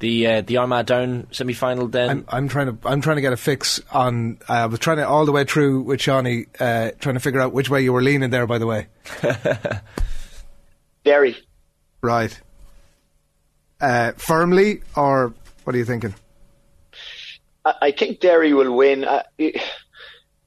the 0.00 0.26
uh, 0.26 0.40
the 0.40 0.56
Armagh 0.56 0.86
Down 0.86 1.28
semi 1.30 1.52
final. 1.52 1.86
Then 1.86 2.10
I'm, 2.10 2.24
I'm, 2.28 2.48
trying 2.48 2.66
to 2.66 2.88
I'm 2.88 3.00
trying 3.00 3.16
to 3.16 3.22
get 3.22 3.32
a 3.32 3.36
fix 3.36 3.80
on. 3.92 4.38
Uh, 4.48 4.52
I 4.52 4.66
was 4.66 4.80
trying 4.80 4.96
to 4.96 5.06
all 5.06 5.24
the 5.24 5.32
way 5.32 5.44
through 5.44 5.82
with 5.82 6.00
Seanie, 6.00 6.46
uh, 6.58 6.90
trying 6.98 7.14
to 7.14 7.20
figure 7.20 7.40
out 7.40 7.52
which 7.52 7.70
way 7.70 7.82
you 7.82 7.92
were 7.92 8.02
leaning 8.02 8.30
there. 8.30 8.46
By 8.46 8.58
the 8.58 8.66
way, 8.66 8.88
Derry. 11.04 11.36
Right. 12.02 12.38
Uh, 13.80 14.12
firmly, 14.12 14.82
or 14.96 15.32
what 15.64 15.74
are 15.74 15.78
you 15.78 15.84
thinking? 15.84 16.14
I, 17.64 17.74
I 17.82 17.90
think 17.92 18.20
Derry 18.20 18.52
will 18.52 18.74
win. 18.74 19.04
Uh, 19.04 19.22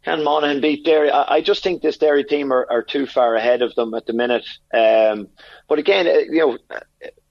can 0.03 0.23
Monaghan 0.23 0.61
beat 0.61 0.83
Derry? 0.83 1.09
I, 1.09 1.35
I, 1.35 1.41
just 1.41 1.63
think 1.63 1.81
this 1.81 1.97
Derry 1.97 2.23
team 2.23 2.51
are, 2.51 2.67
are, 2.69 2.83
too 2.83 3.05
far 3.05 3.35
ahead 3.35 3.61
of 3.61 3.73
them 3.75 3.93
at 3.93 4.05
the 4.05 4.13
minute. 4.13 4.45
Um, 4.73 5.29
but 5.67 5.79
again, 5.79 6.07
uh, 6.07 6.19
you 6.29 6.39
know 6.39 6.57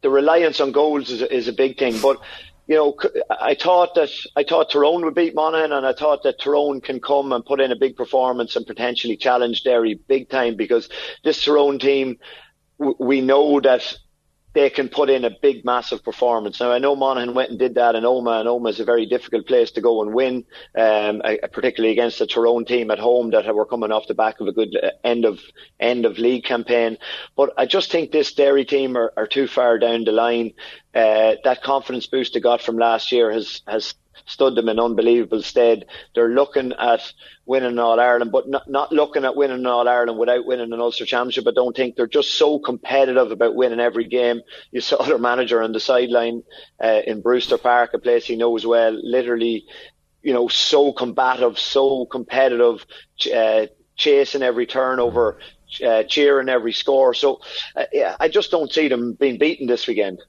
the 0.00 0.10
reliance 0.10 0.60
on 0.60 0.72
goals 0.72 1.10
is, 1.10 1.22
is 1.22 1.48
a 1.48 1.52
big 1.52 1.78
thing. 1.78 1.98
But 2.00 2.18
you 2.66 2.76
know, 2.76 2.96
I 3.30 3.54
thought 3.54 3.94
that 3.96 4.10
I 4.36 4.44
thought 4.44 4.70
Tyrone 4.70 5.04
would 5.04 5.14
beat 5.14 5.34
Monaghan, 5.34 5.72
and 5.72 5.86
I 5.86 5.92
thought 5.92 6.22
that 6.22 6.40
Tyrone 6.40 6.80
can 6.80 7.00
come 7.00 7.32
and 7.32 7.44
put 7.44 7.60
in 7.60 7.72
a 7.72 7.76
big 7.76 7.96
performance 7.96 8.56
and 8.56 8.66
potentially 8.66 9.16
challenge 9.16 9.64
Derry 9.64 9.94
big 9.94 10.30
time 10.30 10.56
because 10.56 10.88
this 11.24 11.44
Tyrone 11.44 11.78
team, 11.78 12.18
we 12.78 13.20
know 13.20 13.60
that 13.60 13.94
they 14.54 14.70
can 14.70 14.88
put 14.88 15.08
in 15.08 15.24
a 15.24 15.30
big, 15.30 15.64
massive 15.64 16.04
performance. 16.04 16.60
Now, 16.60 16.72
I 16.72 16.78
know 16.78 16.94
Monaghan 16.94 17.34
went 17.34 17.50
and 17.50 17.58
did 17.58 17.76
that 17.76 17.94
in 17.94 18.04
Omagh, 18.04 18.40
and 18.40 18.48
Omagh 18.48 18.70
is 18.70 18.80
a 18.80 18.84
very 18.84 19.06
difficult 19.06 19.46
place 19.46 19.70
to 19.72 19.80
go 19.80 20.02
and 20.02 20.12
win, 20.12 20.44
um, 20.76 21.22
particularly 21.52 21.92
against 21.92 22.18
the 22.18 22.26
Tyrone 22.26 22.64
team 22.64 22.90
at 22.90 22.98
home 22.98 23.30
that 23.30 23.52
were 23.54 23.66
coming 23.66 23.92
off 23.92 24.08
the 24.08 24.14
back 24.14 24.40
of 24.40 24.48
a 24.48 24.52
good 24.52 24.76
uh, 24.76 24.90
end 25.04 25.24
of 25.24 25.40
end 25.80 26.04
of 26.04 26.18
league 26.18 26.44
campaign. 26.44 26.98
But 27.36 27.52
I 27.56 27.66
just 27.66 27.90
think 27.90 28.10
this 28.10 28.34
Derry 28.34 28.64
team 28.64 28.96
are, 28.96 29.12
are 29.16 29.26
too 29.26 29.46
far 29.46 29.78
down 29.78 30.04
the 30.04 30.12
line. 30.12 30.52
Uh, 30.94 31.36
that 31.44 31.62
confidence 31.62 32.06
boost 32.06 32.34
they 32.34 32.40
got 32.40 32.60
from 32.60 32.76
last 32.76 33.12
year 33.12 33.30
has 33.30 33.62
has 33.66 33.94
stood 34.26 34.54
them 34.54 34.68
in 34.68 34.78
unbelievable 34.80 35.42
stead. 35.42 35.84
They're 36.14 36.28
looking 36.28 36.72
at 36.78 37.00
winning 37.46 37.78
All 37.78 37.98
Ireland, 38.00 38.32
but 38.32 38.48
not, 38.48 38.70
not 38.70 38.92
looking 38.92 39.24
at 39.24 39.36
winning 39.36 39.66
All 39.66 39.88
Ireland 39.88 40.18
without 40.18 40.46
winning 40.46 40.72
an 40.72 40.80
Ulster 40.80 41.06
Championship. 41.06 41.46
I 41.46 41.52
don't 41.52 41.76
think 41.76 41.96
they're 41.96 42.06
just 42.06 42.34
so 42.34 42.58
competitive 42.58 43.30
about 43.30 43.54
winning 43.54 43.80
every 43.80 44.04
game. 44.04 44.40
You 44.70 44.80
saw 44.80 45.02
their 45.06 45.18
manager 45.18 45.62
on 45.62 45.72
the 45.72 45.80
sideline 45.80 46.42
uh, 46.82 47.00
in 47.06 47.20
Brewster 47.22 47.58
Park, 47.58 47.90
a 47.94 47.98
place 47.98 48.26
he 48.26 48.36
knows 48.36 48.66
well, 48.66 48.92
literally, 49.02 49.64
you 50.22 50.32
know, 50.32 50.48
so 50.48 50.92
combative, 50.92 51.58
so 51.58 52.06
competitive, 52.06 52.84
uh, 53.34 53.66
chasing 53.96 54.42
every 54.42 54.66
turnover, 54.66 55.38
uh, 55.84 56.02
cheering 56.04 56.48
every 56.48 56.72
score. 56.72 57.14
So 57.14 57.40
uh, 57.76 57.84
yeah, 57.92 58.16
I 58.20 58.28
just 58.28 58.50
don't 58.50 58.72
see 58.72 58.88
them 58.88 59.14
being 59.14 59.38
beaten 59.38 59.66
this 59.66 59.86
weekend. 59.86 60.20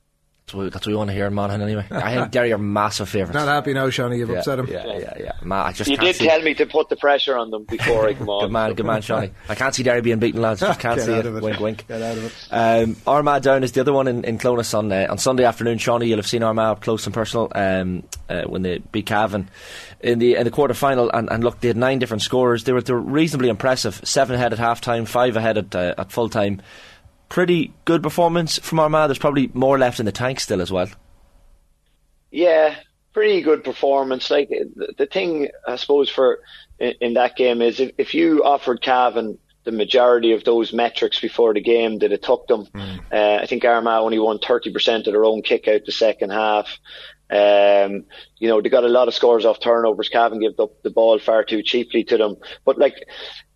That's 0.54 0.66
what, 0.66 0.74
that's 0.74 0.86
what 0.86 0.92
we 0.92 0.98
want 0.98 1.10
to 1.10 1.14
hear 1.16 1.26
in 1.26 1.34
Monaghan 1.34 1.62
anyway. 1.62 1.86
I 1.92 2.16
think 2.16 2.32
Derry 2.32 2.54
are 2.54 2.58
massive 2.60 3.10
favourites. 3.10 3.34
Not 3.34 3.48
happy 3.48 3.74
now, 3.74 3.88
Seanie. 3.88 4.20
You've 4.20 4.30
yeah, 4.30 4.38
upset 4.38 4.60
him. 4.60 4.68
Yeah, 4.68 4.86
yeah, 4.86 5.14
yeah. 5.20 5.32
Ma, 5.42 5.66
I 5.66 5.72
just 5.72 5.90
you 5.90 5.98
did 5.98 6.16
see. 6.16 6.28
tell 6.28 6.42
me 6.42 6.54
to 6.54 6.66
put 6.68 6.90
the 6.90 6.96
pressure 6.96 7.36
on 7.36 7.50
them 7.50 7.64
before 7.64 8.08
I 8.08 8.14
come 8.14 8.30
on. 8.30 8.44
Good 8.44 8.52
man, 8.52 8.74
good 8.76 8.86
man, 8.86 9.02
Seanie. 9.02 9.32
I 9.50 9.56
can't 9.56 9.74
see 9.74 9.82
Derry 9.84 10.02
being 10.02 10.20
beaten, 10.20 10.42
lads. 10.42 10.60
Just 10.64 10.80
can't 10.80 10.98
Get 10.98 11.06
see 11.06 11.14
out 11.14 11.20
it. 11.20 11.26
of 11.26 11.38
it. 11.38 11.44
Wink, 11.44 11.60
wink. 11.60 11.88
Get 11.88 12.02
out 12.02 12.18
of 12.18 12.26
it. 12.26 12.34
Um, 12.52 12.96
Armagh 13.08 13.42
down 13.42 13.64
is 13.64 13.72
the 13.72 13.82
other 13.82 13.94
one 13.94 14.08
in, 14.08 14.24
in 14.24 14.38
Clones 14.38 14.74
on 14.74 14.92
uh, 14.92 15.08
on 15.10 15.18
Sunday 15.18 15.44
afternoon. 15.44 15.78
Seanie, 15.80 16.08
you'll 16.08 16.18
have 16.20 16.28
seen 16.28 16.44
Armagh 16.44 16.72
up 16.72 16.82
close 16.82 17.06
and 17.06 17.14
personal 17.14 17.52
um, 17.56 18.04
uh, 18.30 18.44
when 18.44 18.62
they 18.62 18.78
beat 18.78 19.08
Cavan 19.08 19.50
in 20.02 20.20
the 20.20 20.36
in 20.36 20.44
the 20.44 20.52
quarter 20.52 20.74
final. 20.76 21.10
And, 21.10 21.32
and 21.32 21.44
look, 21.44 21.62
they 21.62 21.70
had 21.70 21.78
nine 21.78 21.98
different 22.00 22.22
scorers. 22.22 22.64
They 22.64 22.74
were, 22.74 22.82
they 22.82 22.94
were 22.94 23.00
reasonably 23.00 23.50
impressive. 23.50 24.00
Seven 24.04 24.36
ahead 24.36 24.54
at 24.54 24.60
half 24.60 24.82
time, 24.82 25.06
five 25.06 25.36
ahead 25.36 25.58
at, 25.58 25.76
uh, 25.76 25.96
at 25.98 26.12
full 26.12 26.30
time. 26.30 26.62
Pretty 27.34 27.74
good 27.86 28.04
performance 28.04 28.60
from 28.60 28.80
Armagh. 28.80 29.08
There's 29.08 29.18
probably 29.18 29.50
more 29.56 29.80
left 29.80 30.00
in 30.00 30.06
the 30.06 30.12
tank 30.12 30.40
still 30.40 30.62
as 30.62 30.72
well. 30.72 30.88
Yeah, 32.30 32.76
pretty 33.12 33.42
good 33.42 33.64
performance. 33.64 34.30
Like 34.30 34.50
the, 34.50 34.94
the 35.00 35.06
thing, 35.08 35.50
I 35.68 35.78
suppose, 35.78 36.12
for 36.12 36.42
in, 36.78 36.94
in 37.02 37.14
that 37.16 37.36
game 37.36 37.64
is 37.64 37.80
if, 37.80 37.90
if 37.98 38.14
you 38.14 38.44
offered 38.44 38.84
Cavan 38.84 39.40
the 39.64 39.72
majority 39.72 40.34
of 40.34 40.44
those 40.44 40.74
metrics 40.74 41.20
before 41.20 41.56
the 41.56 41.62
game 41.62 41.98
that 42.00 42.12
it 42.12 42.22
took 42.22 42.46
them, 42.48 42.68
Mm. 42.68 43.00
uh, 43.12 43.42
I 43.42 43.48
think 43.48 43.66
Armagh 43.66 44.04
only 44.04 44.20
won 44.20 44.38
30% 44.38 44.98
of 45.08 45.14
their 45.14 45.26
own 45.26 45.42
kick 45.42 45.68
out 45.68 45.86
the 45.88 45.92
second 45.92 46.30
half. 46.32 46.78
Um, 47.32 48.06
you 48.38 48.48
know, 48.48 48.62
they 48.62 48.70
got 48.70 48.84
a 48.84 48.90
lot 48.90 49.08
of 49.08 49.16
scores 49.16 49.44
off 49.46 49.60
turnovers. 49.60 50.10
Cavan 50.10 50.40
gave 50.40 50.60
up 50.60 50.84
the 50.84 50.92
ball 50.92 51.18
far 51.18 51.44
too 51.44 51.64
cheaply 51.64 52.04
to 52.04 52.18
them. 52.18 52.36
But 52.64 52.78
like, 52.78 53.08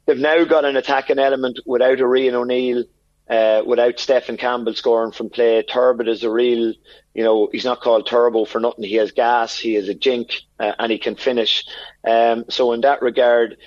they've 0.08 0.18
now 0.18 0.46
got 0.46 0.66
an 0.66 0.78
attacking 0.78 1.20
element 1.20 1.60
without 1.66 2.00
a 2.00 2.04
Rian 2.06 2.34
O'Neill, 2.34 2.86
uh, 3.30 3.62
without 3.66 4.00
Stephen 4.00 4.38
Campbell 4.38 4.74
scoring 4.74 5.12
from 5.12 5.30
play. 5.30 5.64
Turbitt 5.64 6.08
is 6.08 6.24
a 6.24 6.30
real, 6.30 6.74
you 7.14 7.24
know, 7.24 7.50
he's 7.52 7.66
not 7.66 7.82
called 7.82 8.08
Turbo 8.08 8.46
for 8.46 8.60
nothing. 8.60 8.86
He 8.86 8.96
has 8.96 9.12
gas, 9.12 9.58
he 9.58 9.76
is 9.76 9.90
a 9.90 9.94
jink, 9.94 10.34
uh, 10.60 10.74
and 10.80 10.92
he 10.92 10.98
can 10.98 11.16
finish. 11.16 11.66
Um, 12.08 12.46
so 12.50 12.74
in 12.74 12.82
that 12.82 13.02
regard, 13.02 13.58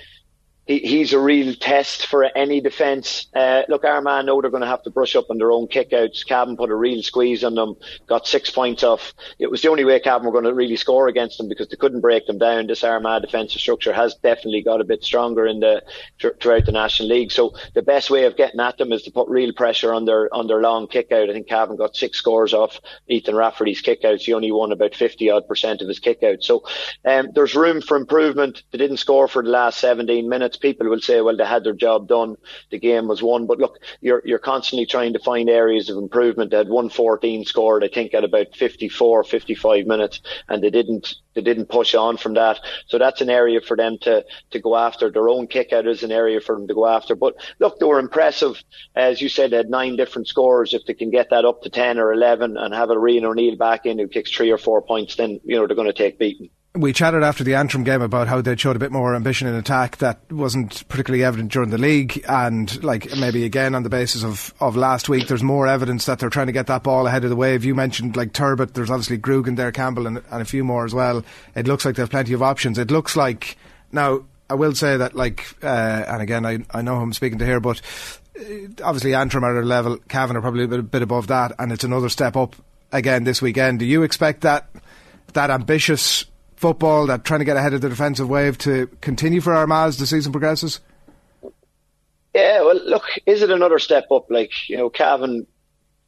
he, 0.65 0.79
he's 0.79 1.13
a 1.13 1.19
real 1.19 1.53
test 1.55 2.07
for 2.07 2.23
any 2.23 2.61
defence. 2.61 3.27
Uh, 3.35 3.63
look, 3.67 3.83
Armagh 3.83 4.25
know 4.25 4.41
they're 4.41 4.51
going 4.51 4.61
to 4.61 4.67
have 4.67 4.83
to 4.83 4.89
brush 4.89 5.15
up 5.15 5.29
on 5.29 5.37
their 5.37 5.51
own 5.51 5.67
kickouts. 5.67 6.25
Cavan 6.25 6.55
put 6.55 6.69
a 6.69 6.75
real 6.75 7.01
squeeze 7.01 7.43
on 7.43 7.55
them, 7.55 7.75
got 8.07 8.27
six 8.27 8.49
points 8.49 8.83
off. 8.83 9.13
It 9.39 9.49
was 9.49 9.61
the 9.61 9.69
only 9.69 9.85
way 9.85 9.99
Cavan 9.99 10.25
were 10.25 10.31
going 10.31 10.43
to 10.43 10.53
really 10.53 10.75
score 10.75 11.07
against 11.07 11.37
them 11.37 11.49
because 11.49 11.67
they 11.67 11.75
couldn't 11.77 12.01
break 12.01 12.27
them 12.27 12.37
down. 12.37 12.67
This 12.67 12.83
Armagh 12.83 13.23
defensive 13.23 13.61
structure 13.61 13.93
has 13.93 14.15
definitely 14.15 14.61
got 14.61 14.81
a 14.81 14.85
bit 14.85 15.03
stronger 15.03 15.45
in 15.45 15.59
the 15.59 15.83
throughout 16.19 16.65
the 16.65 16.71
National 16.71 17.09
League. 17.09 17.31
So 17.31 17.53
the 17.73 17.81
best 17.81 18.09
way 18.09 18.25
of 18.25 18.37
getting 18.37 18.59
at 18.59 18.77
them 18.77 18.91
is 18.91 19.03
to 19.03 19.11
put 19.11 19.27
real 19.29 19.53
pressure 19.53 19.93
on 19.93 20.05
their 20.05 20.33
on 20.33 20.47
their 20.47 20.61
long 20.61 20.87
kickout. 20.87 21.29
I 21.29 21.33
think 21.33 21.47
Cavan 21.47 21.75
got 21.77 21.95
six 21.95 22.17
scores 22.17 22.53
off 22.53 22.79
Ethan 23.07 23.35
Rafferty's 23.35 23.81
kickouts. 23.81 24.21
He 24.21 24.33
only 24.33 24.51
won 24.51 24.71
about 24.71 24.95
fifty 24.95 25.29
odd 25.29 25.47
percent 25.47 25.81
of 25.81 25.87
his 25.87 25.99
kickouts. 25.99 26.43
So 26.43 26.63
um, 27.05 27.29
there's 27.33 27.55
room 27.55 27.81
for 27.81 27.97
improvement. 27.97 28.63
They 28.71 28.77
didn't 28.77 28.97
score 28.97 29.27
for 29.27 29.43
the 29.43 29.49
last 29.49 29.79
17 29.79 30.29
minutes. 30.29 30.50
People 30.57 30.89
will 30.89 30.99
say, 30.99 31.21
well, 31.21 31.37
they 31.37 31.45
had 31.45 31.63
their 31.63 31.73
job 31.73 32.07
done. 32.07 32.35
The 32.69 32.79
game 32.79 33.07
was 33.07 33.21
won. 33.21 33.47
But 33.47 33.59
look, 33.59 33.77
you're, 34.01 34.21
you're 34.25 34.39
constantly 34.39 34.85
trying 34.85 35.13
to 35.13 35.19
find 35.19 35.49
areas 35.49 35.89
of 35.89 35.97
improvement. 35.97 36.51
They 36.51 36.57
had 36.57 36.69
114 36.69 37.45
scored, 37.45 37.83
I 37.83 37.87
think, 37.87 38.13
at 38.13 38.23
about 38.23 38.55
54, 38.55 39.23
55 39.23 39.85
minutes, 39.85 40.21
and 40.47 40.63
they 40.63 40.69
didn't, 40.69 41.15
they 41.33 41.41
didn't 41.41 41.67
push 41.67 41.95
on 41.95 42.17
from 42.17 42.33
that. 42.35 42.59
So 42.87 42.97
that's 42.97 43.21
an 43.21 43.29
area 43.29 43.61
for 43.61 43.77
them 43.77 43.97
to, 44.01 44.25
to 44.51 44.59
go 44.59 44.75
after. 44.75 45.09
Their 45.09 45.29
own 45.29 45.47
kick 45.47 45.73
out 45.73 45.87
is 45.87 46.03
an 46.03 46.11
area 46.11 46.41
for 46.41 46.55
them 46.55 46.67
to 46.67 46.73
go 46.73 46.87
after. 46.87 47.15
But 47.15 47.35
look, 47.59 47.79
they 47.79 47.85
were 47.85 47.99
impressive. 47.99 48.61
As 48.95 49.21
you 49.21 49.29
said, 49.29 49.51
they 49.51 49.57
had 49.57 49.69
nine 49.69 49.95
different 49.95 50.27
scores. 50.27 50.73
If 50.73 50.85
they 50.85 50.93
can 50.93 51.09
get 51.09 51.29
that 51.29 51.45
up 51.45 51.61
to 51.63 51.69
10 51.69 51.99
or 51.99 52.13
11 52.13 52.57
and 52.57 52.73
have 52.73 52.89
a 52.89 52.95
Rian 52.95 53.23
O'Neill 53.23 53.55
back 53.55 53.85
in 53.85 53.99
who 53.99 54.07
kicks 54.07 54.31
three 54.31 54.51
or 54.51 54.57
four 54.57 54.81
points, 54.81 55.15
then, 55.15 55.39
you 55.43 55.55
know, 55.55 55.67
they're 55.67 55.75
going 55.75 55.87
to 55.87 55.93
take 55.93 56.19
beating 56.19 56.49
we 56.73 56.93
chatted 56.93 57.21
after 57.21 57.43
the 57.43 57.55
Antrim 57.55 57.83
game 57.83 58.01
about 58.01 58.29
how 58.29 58.39
they 58.39 58.55
showed 58.55 58.77
a 58.77 58.79
bit 58.79 58.93
more 58.93 59.13
ambition 59.13 59.47
in 59.47 59.55
attack 59.55 59.97
that 59.97 60.19
wasn't 60.31 60.87
particularly 60.87 61.23
evident 61.23 61.51
during 61.51 61.69
the 61.69 61.77
league, 61.77 62.23
and 62.29 62.81
like 62.83 63.15
maybe 63.17 63.43
again 63.43 63.75
on 63.75 63.83
the 63.83 63.89
basis 63.89 64.23
of, 64.23 64.53
of 64.61 64.77
last 64.77 65.09
week, 65.09 65.27
there's 65.27 65.43
more 65.43 65.67
evidence 65.67 66.05
that 66.05 66.19
they're 66.19 66.29
trying 66.29 66.47
to 66.47 66.53
get 66.53 66.67
that 66.67 66.83
ball 66.83 67.07
ahead 67.07 67.25
of 67.25 67.29
the 67.29 67.35
wave. 67.35 67.65
You 67.65 67.75
mentioned 67.75 68.15
like 68.15 68.31
Turbitt, 68.31 68.73
there's 68.73 68.89
obviously 68.89 69.17
Grugan 69.17 69.57
there, 69.57 69.71
Campbell, 69.71 70.07
and, 70.07 70.21
and 70.31 70.41
a 70.41 70.45
few 70.45 70.63
more 70.63 70.85
as 70.85 70.93
well. 70.93 71.25
It 71.55 71.67
looks 71.67 71.83
like 71.83 71.95
they 71.95 72.03
have 72.03 72.09
plenty 72.09 72.33
of 72.33 72.41
options. 72.41 72.77
It 72.77 72.91
looks 72.91 73.15
like 73.15 73.57
now. 73.91 74.25
I 74.49 74.53
will 74.55 74.75
say 74.75 74.97
that, 74.97 75.15
like, 75.15 75.45
uh, 75.63 76.03
and 76.09 76.21
again, 76.21 76.45
I 76.45 76.59
I 76.71 76.81
know 76.81 76.97
who 76.97 77.03
I'm 77.03 77.13
speaking 77.13 77.39
to 77.39 77.45
here, 77.45 77.61
but 77.61 77.81
uh, 78.37 78.43
obviously 78.83 79.13
Antrim 79.13 79.45
are 79.45 79.57
at 79.57 79.63
a 79.63 79.65
level, 79.65 79.97
Cavan 80.09 80.35
are 80.35 80.41
probably 80.41 80.65
a 80.65 80.67
bit, 80.67 80.79
a 80.79 80.83
bit 80.83 81.01
above 81.01 81.27
that, 81.27 81.53
and 81.57 81.71
it's 81.71 81.85
another 81.85 82.09
step 82.09 82.35
up 82.35 82.57
again 82.91 83.23
this 83.23 83.41
weekend. 83.41 83.79
Do 83.79 83.85
you 83.85 84.03
expect 84.03 84.41
that 84.41 84.69
that 85.31 85.51
ambitious 85.51 86.25
football, 86.61 87.07
that 87.07 87.25
trying 87.25 87.39
to 87.39 87.45
get 87.45 87.57
ahead 87.57 87.73
of 87.73 87.81
the 87.81 87.89
defensive 87.89 88.29
wave 88.29 88.57
to 88.59 88.87
continue 89.01 89.41
for 89.41 89.53
Armagh 89.53 89.87
as 89.87 89.97
the 89.97 90.05
season 90.05 90.31
progresses? 90.31 90.79
Yeah, 92.33 92.61
well, 92.61 92.79
look, 92.85 93.03
is 93.25 93.41
it 93.41 93.49
another 93.49 93.79
step 93.79 94.05
up? 94.11 94.29
Like, 94.29 94.69
you 94.69 94.77
know, 94.77 94.89
Cavan 94.89 95.47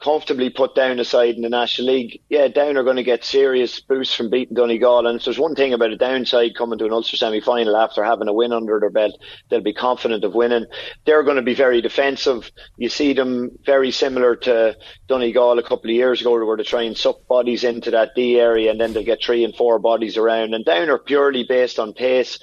comfortably 0.03 0.49
put 0.49 0.75
down 0.75 0.99
a 0.99 1.05
side 1.05 1.35
in 1.35 1.41
the 1.43 1.49
National 1.49 1.87
League. 1.87 2.21
Yeah, 2.29 2.49
Down 2.49 2.75
are 2.75 2.83
going 2.83 2.97
to 2.97 3.03
get 3.03 3.23
serious 3.23 3.79
boosts 3.79 4.13
from 4.13 4.29
beating 4.29 4.55
Donegal. 4.55 5.07
And 5.07 5.17
if 5.17 5.25
there's 5.25 5.39
one 5.39 5.55
thing 5.55 5.73
about 5.73 5.91
a 5.91 5.97
downside 5.97 6.55
coming 6.55 6.77
to 6.79 6.85
an 6.85 6.91
Ulster 6.91 7.15
semi 7.15 7.39
final 7.39 7.77
after 7.77 8.03
having 8.03 8.27
a 8.27 8.33
win 8.33 8.51
under 8.51 8.79
their 8.79 8.89
belt, 8.89 9.17
they'll 9.49 9.61
be 9.61 9.73
confident 9.73 10.25
of 10.25 10.35
winning. 10.35 10.65
They're 11.05 11.23
going 11.23 11.37
to 11.37 11.41
be 11.41 11.55
very 11.55 11.81
defensive. 11.81 12.51
You 12.75 12.89
see 12.89 13.13
them 13.13 13.57
very 13.65 13.91
similar 13.91 14.35
to 14.37 14.75
Donegal 15.07 15.57
a 15.57 15.63
couple 15.63 15.89
of 15.89 15.95
years 15.95 16.19
ago, 16.19 16.45
where 16.45 16.57
they 16.57 16.63
try 16.63 16.81
and 16.81 16.97
suck 16.97 17.25
bodies 17.27 17.63
into 17.63 17.91
that 17.91 18.13
D 18.13 18.39
area 18.39 18.71
and 18.71 18.81
then 18.81 18.91
they'll 18.91 19.03
get 19.03 19.23
three 19.23 19.45
and 19.45 19.55
four 19.55 19.79
bodies 19.79 20.17
around. 20.17 20.53
And 20.53 20.65
Down 20.65 20.89
are 20.89 20.99
purely 20.99 21.45
based 21.47 21.79
on 21.79 21.93
pace. 21.93 22.39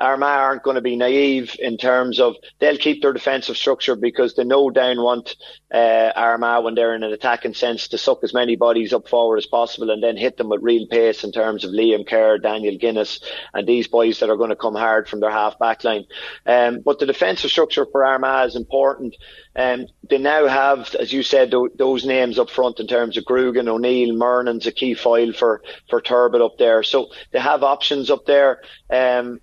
Armagh 0.00 0.26
aren't 0.40 0.62
going 0.62 0.74
to 0.74 0.80
be 0.80 0.96
naive 0.96 1.56
in 1.58 1.76
terms 1.76 2.18
of 2.18 2.36
they'll 2.58 2.76
keep 2.76 3.02
their 3.02 3.12
defensive 3.12 3.56
structure 3.56 3.96
because 3.96 4.34
they 4.34 4.44
know 4.44 4.70
Down 4.70 5.00
want 5.00 5.36
uh, 5.72 6.12
Armagh 6.16 6.64
when 6.64 6.74
they're 6.74 6.94
in 6.94 7.02
an 7.02 7.12
attacking 7.12 7.54
sense 7.54 7.88
to 7.88 7.98
suck 7.98 8.24
as 8.24 8.34
many 8.34 8.56
bodies 8.56 8.92
up 8.92 9.08
forward 9.08 9.38
as 9.38 9.46
possible 9.46 9.90
and 9.90 10.02
then 10.02 10.16
hit 10.16 10.36
them 10.36 10.48
with 10.48 10.62
real 10.62 10.86
pace 10.88 11.24
in 11.24 11.32
terms 11.32 11.64
of 11.64 11.70
Liam 11.70 12.06
Kerr, 12.06 12.38
Daniel 12.38 12.76
Guinness, 12.76 13.20
and 13.52 13.66
these 13.66 13.86
boys 13.86 14.20
that 14.20 14.30
are 14.30 14.36
going 14.36 14.50
to 14.50 14.56
come 14.56 14.74
hard 14.74 15.08
from 15.08 15.20
their 15.20 15.30
half 15.30 15.58
back 15.58 15.84
line. 15.84 16.04
Um, 16.46 16.80
but 16.84 16.98
the 16.98 17.06
defensive 17.06 17.50
structure 17.50 17.86
for 17.90 18.04
Armagh 18.04 18.48
is 18.48 18.56
important. 18.56 19.16
Um, 19.56 19.86
they 20.10 20.18
now 20.18 20.46
have, 20.48 20.94
as 20.96 21.12
you 21.12 21.22
said, 21.22 21.52
th- 21.52 21.72
those 21.76 22.04
names 22.04 22.38
up 22.38 22.50
front 22.50 22.80
in 22.80 22.86
terms 22.88 23.16
of 23.16 23.24
Grugan, 23.24 23.68
O'Neill, 23.68 24.14
Murnin's 24.14 24.66
a 24.66 24.72
key 24.72 24.94
foil 24.94 25.32
for, 25.32 25.62
for 25.88 26.00
Turbitt 26.00 26.42
up 26.42 26.58
there. 26.58 26.82
So 26.82 27.10
they 27.32 27.38
have 27.38 27.62
options 27.62 28.10
up 28.10 28.26
there. 28.26 28.60
Um, 28.90 29.40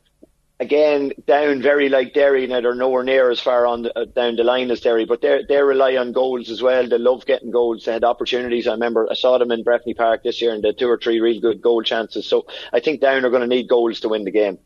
again, 0.62 1.12
down 1.26 1.62
very 1.62 1.90
like 1.90 2.14
Derry. 2.14 2.48
Now 2.48 2.62
they're 2.62 2.76
nowhere 2.76 3.04
near 3.04 3.30
as 3.32 3.40
far 3.40 3.66
on 3.66 3.82
the, 3.82 4.00
uh, 4.00 4.06
down 4.06 4.36
the 4.36 4.44
line 4.44 4.72
as 4.72 4.80
Derry, 4.80 5.06
but 5.06 5.20
they 5.22 5.44
they 5.50 5.62
rely 5.62 5.98
on 5.98 6.14
goals 6.14 6.50
as 6.50 6.62
well. 6.62 6.88
They 6.88 6.98
love 6.98 7.26
getting 7.26 7.52
goals. 7.52 7.84
They 7.84 7.94
had 7.94 8.04
opportunities. 8.04 8.68
I 8.68 8.74
remember 8.74 9.08
I 9.10 9.16
saw 9.16 9.38
them 9.38 9.52
in 9.52 9.64
Breffni 9.64 9.98
Park 9.98 10.24
this 10.24 10.42
year 10.42 10.54
and 10.54 10.64
they 10.64 10.70
had 10.70 10.78
two 10.78 10.90
or 10.90 10.98
three 10.98 11.20
real 11.20 11.42
good 11.42 11.62
goal 11.62 11.82
chances. 11.82 12.26
So 12.28 12.46
I 12.72 12.80
think 12.80 13.02
Down 13.02 13.26
are 13.26 13.30
going 13.30 13.42
to 13.42 13.48
need 13.48 13.68
goals 13.68 14.00
to 14.02 14.10
win 14.10 14.24
the 14.24 14.32
game. 14.32 14.60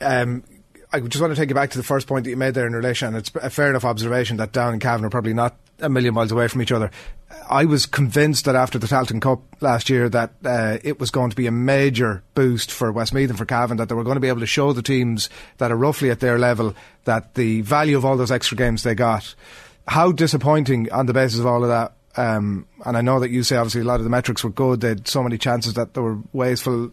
Um, 0.00 0.42
I 0.94 1.00
just 1.00 1.20
want 1.20 1.34
to 1.34 1.36
take 1.36 1.48
you 1.48 1.56
back 1.56 1.70
to 1.70 1.78
the 1.78 1.82
first 1.82 2.06
point 2.06 2.22
that 2.22 2.30
you 2.30 2.36
made 2.36 2.54
there 2.54 2.68
in 2.68 2.72
relation, 2.72 3.08
and 3.08 3.16
it's 3.16 3.32
a 3.42 3.50
fair 3.50 3.68
enough 3.68 3.84
observation 3.84 4.36
that 4.36 4.52
Down 4.52 4.72
and 4.72 4.80
Cavan 4.80 5.04
are 5.04 5.10
probably 5.10 5.34
not 5.34 5.56
a 5.80 5.88
million 5.88 6.14
miles 6.14 6.30
away 6.30 6.46
from 6.46 6.62
each 6.62 6.70
other. 6.70 6.88
I 7.50 7.64
was 7.64 7.84
convinced 7.84 8.44
that 8.44 8.54
after 8.54 8.78
the 8.78 8.86
Tailteann 8.86 9.20
Cup 9.20 9.42
last 9.60 9.90
year 9.90 10.08
that 10.10 10.34
uh, 10.44 10.78
it 10.84 11.00
was 11.00 11.10
going 11.10 11.30
to 11.30 11.36
be 11.36 11.48
a 11.48 11.50
major 11.50 12.22
boost 12.36 12.70
for 12.70 12.92
Westmeath 12.92 13.28
and 13.28 13.36
for 13.36 13.44
Cavan, 13.44 13.76
that 13.78 13.88
they 13.88 13.96
were 13.96 14.04
going 14.04 14.14
to 14.14 14.20
be 14.20 14.28
able 14.28 14.38
to 14.38 14.46
show 14.46 14.72
the 14.72 14.82
teams 14.82 15.28
that 15.58 15.72
are 15.72 15.76
roughly 15.76 16.10
at 16.10 16.20
their 16.20 16.38
level 16.38 16.76
that 17.06 17.34
the 17.34 17.62
value 17.62 17.96
of 17.96 18.04
all 18.04 18.16
those 18.16 18.30
extra 18.30 18.56
games 18.56 18.84
they 18.84 18.94
got. 18.94 19.34
How 19.88 20.12
disappointing 20.12 20.92
on 20.92 21.06
the 21.06 21.12
basis 21.12 21.40
of 21.40 21.46
all 21.46 21.64
of 21.64 21.70
that 21.70 21.94
um, 22.16 22.66
and 22.84 22.96
I 22.96 23.00
know 23.00 23.20
that 23.20 23.30
you 23.30 23.42
say 23.42 23.56
obviously 23.56 23.80
a 23.80 23.84
lot 23.84 24.00
of 24.00 24.04
the 24.04 24.10
metrics 24.10 24.44
were 24.44 24.50
good. 24.50 24.80
They 24.80 24.88
had 24.88 25.08
so 25.08 25.22
many 25.22 25.38
chances 25.38 25.74
that 25.74 25.94
there 25.94 26.02
were 26.02 26.18
wasteful, 26.32 26.90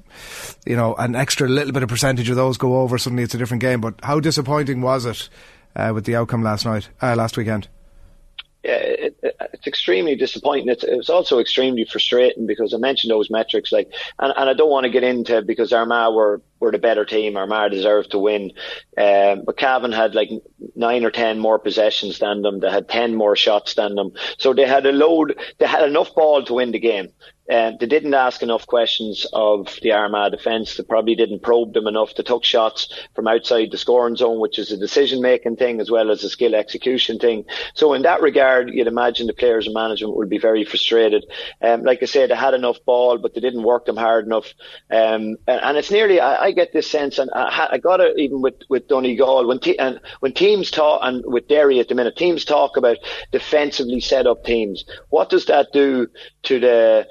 you 0.65 0.75
know, 0.75 0.95
an 0.95 1.15
extra 1.15 1.47
little 1.47 1.73
bit 1.73 1.83
of 1.83 1.89
percentage 1.89 2.29
of 2.29 2.35
those 2.35 2.57
go 2.57 2.81
over. 2.81 2.97
Suddenly 2.97 3.23
it's 3.23 3.35
a 3.35 3.37
different 3.37 3.61
game. 3.61 3.81
But 3.81 3.95
how 4.03 4.19
disappointing 4.19 4.81
was 4.81 5.05
it 5.05 5.29
uh, 5.75 5.91
with 5.93 6.05
the 6.05 6.15
outcome 6.15 6.43
last 6.43 6.65
night, 6.65 6.89
uh, 7.01 7.15
last 7.15 7.37
weekend? 7.37 7.67
Yeah, 8.63 8.73
it, 8.73 9.30
it's 9.61 9.67
extremely 9.67 10.15
disappointing. 10.15 10.69
It's, 10.69 10.83
it 10.83 10.97
was 10.97 11.11
also 11.11 11.37
extremely 11.37 11.85
frustrating 11.85 12.47
because 12.47 12.73
I 12.73 12.77
mentioned 12.77 13.11
those 13.11 13.29
metrics, 13.29 13.71
like, 13.71 13.91
and, 14.17 14.33
and 14.35 14.49
I 14.49 14.53
don't 14.53 14.71
want 14.71 14.85
to 14.85 14.89
get 14.89 15.03
into 15.03 15.43
because 15.43 15.71
Armagh 15.71 16.15
were 16.15 16.41
were 16.59 16.71
the 16.71 16.79
better 16.79 17.05
team. 17.05 17.37
Armagh 17.37 17.71
deserved 17.71 18.11
to 18.11 18.19
win. 18.19 18.53
Um, 18.97 19.43
but 19.45 19.57
Cavan 19.57 19.91
had 19.91 20.15
like 20.15 20.29
nine 20.75 21.05
or 21.05 21.11
ten 21.11 21.37
more 21.37 21.59
possessions 21.59 22.17
than 22.17 22.41
them. 22.41 22.59
They 22.59 22.71
had 22.71 22.89
ten 22.89 23.13
more 23.13 23.35
shots 23.35 23.75
than 23.75 23.93
them. 23.93 24.13
So 24.39 24.53
they 24.53 24.65
had 24.65 24.87
a 24.87 24.91
load. 24.91 25.39
They 25.59 25.67
had 25.67 25.87
enough 25.87 26.15
ball 26.15 26.43
to 26.45 26.55
win 26.55 26.71
the 26.71 26.79
game. 26.79 27.09
Um, 27.51 27.75
they 27.79 27.85
didn't 27.85 28.13
ask 28.13 28.41
enough 28.41 28.65
questions 28.65 29.25
of 29.33 29.77
the 29.81 29.91
Armagh 29.91 30.31
defence. 30.31 30.77
They 30.77 30.83
probably 30.83 31.15
didn't 31.15 31.41
probe 31.41 31.73
them 31.73 31.85
enough. 31.85 32.15
They 32.15 32.23
took 32.23 32.45
shots 32.45 32.87
from 33.13 33.27
outside 33.27 33.71
the 33.71 33.77
scoring 33.77 34.15
zone, 34.15 34.39
which 34.39 34.57
is 34.57 34.71
a 34.71 34.77
decision 34.77 35.21
making 35.21 35.57
thing 35.57 35.81
as 35.81 35.91
well 35.91 36.11
as 36.11 36.23
a 36.23 36.29
skill 36.29 36.55
execution 36.55 37.19
thing. 37.19 37.43
So 37.73 37.93
in 37.93 38.03
that 38.03 38.21
regard, 38.21 38.69
you'd 38.69 38.87
imagine 38.87 39.27
the 39.27 39.33
players 39.33 39.65
and 39.65 39.73
management 39.73 40.15
would 40.15 40.29
be 40.29 40.37
very 40.37 40.63
frustrated. 40.63 41.25
Um, 41.61 41.83
like 41.83 42.01
I 42.01 42.05
said, 42.05 42.29
they 42.29 42.35
had 42.35 42.53
enough 42.53 42.77
ball, 42.85 43.17
but 43.17 43.33
they 43.33 43.41
didn't 43.41 43.63
work 43.63 43.85
them 43.85 43.97
hard 43.97 44.25
enough. 44.25 44.53
Um, 44.89 45.35
and, 45.45 45.59
and, 45.61 45.77
it's 45.77 45.91
nearly, 45.91 46.21
I, 46.21 46.45
I, 46.45 46.51
get 46.51 46.71
this 46.71 46.89
sense, 46.89 47.19
and 47.19 47.29
I, 47.35 47.67
I 47.73 47.77
got 47.79 47.99
it 47.99 48.17
even 48.17 48.41
with, 48.41 48.61
with 48.69 48.87
Donegal, 48.87 49.45
when, 49.45 49.59
te- 49.59 49.77
and 49.77 49.99
when 50.21 50.33
teams 50.33 50.71
talk, 50.71 51.01
and 51.03 51.21
with 51.25 51.49
Derry 51.49 51.81
at 51.81 51.89
the 51.89 51.95
minute, 51.95 52.15
teams 52.15 52.45
talk 52.45 52.77
about 52.77 52.97
defensively 53.33 53.99
set 53.99 54.25
up 54.25 54.45
teams. 54.45 54.85
What 55.09 55.29
does 55.29 55.47
that 55.47 55.73
do 55.73 56.07
to 56.43 56.59
the, 56.59 57.07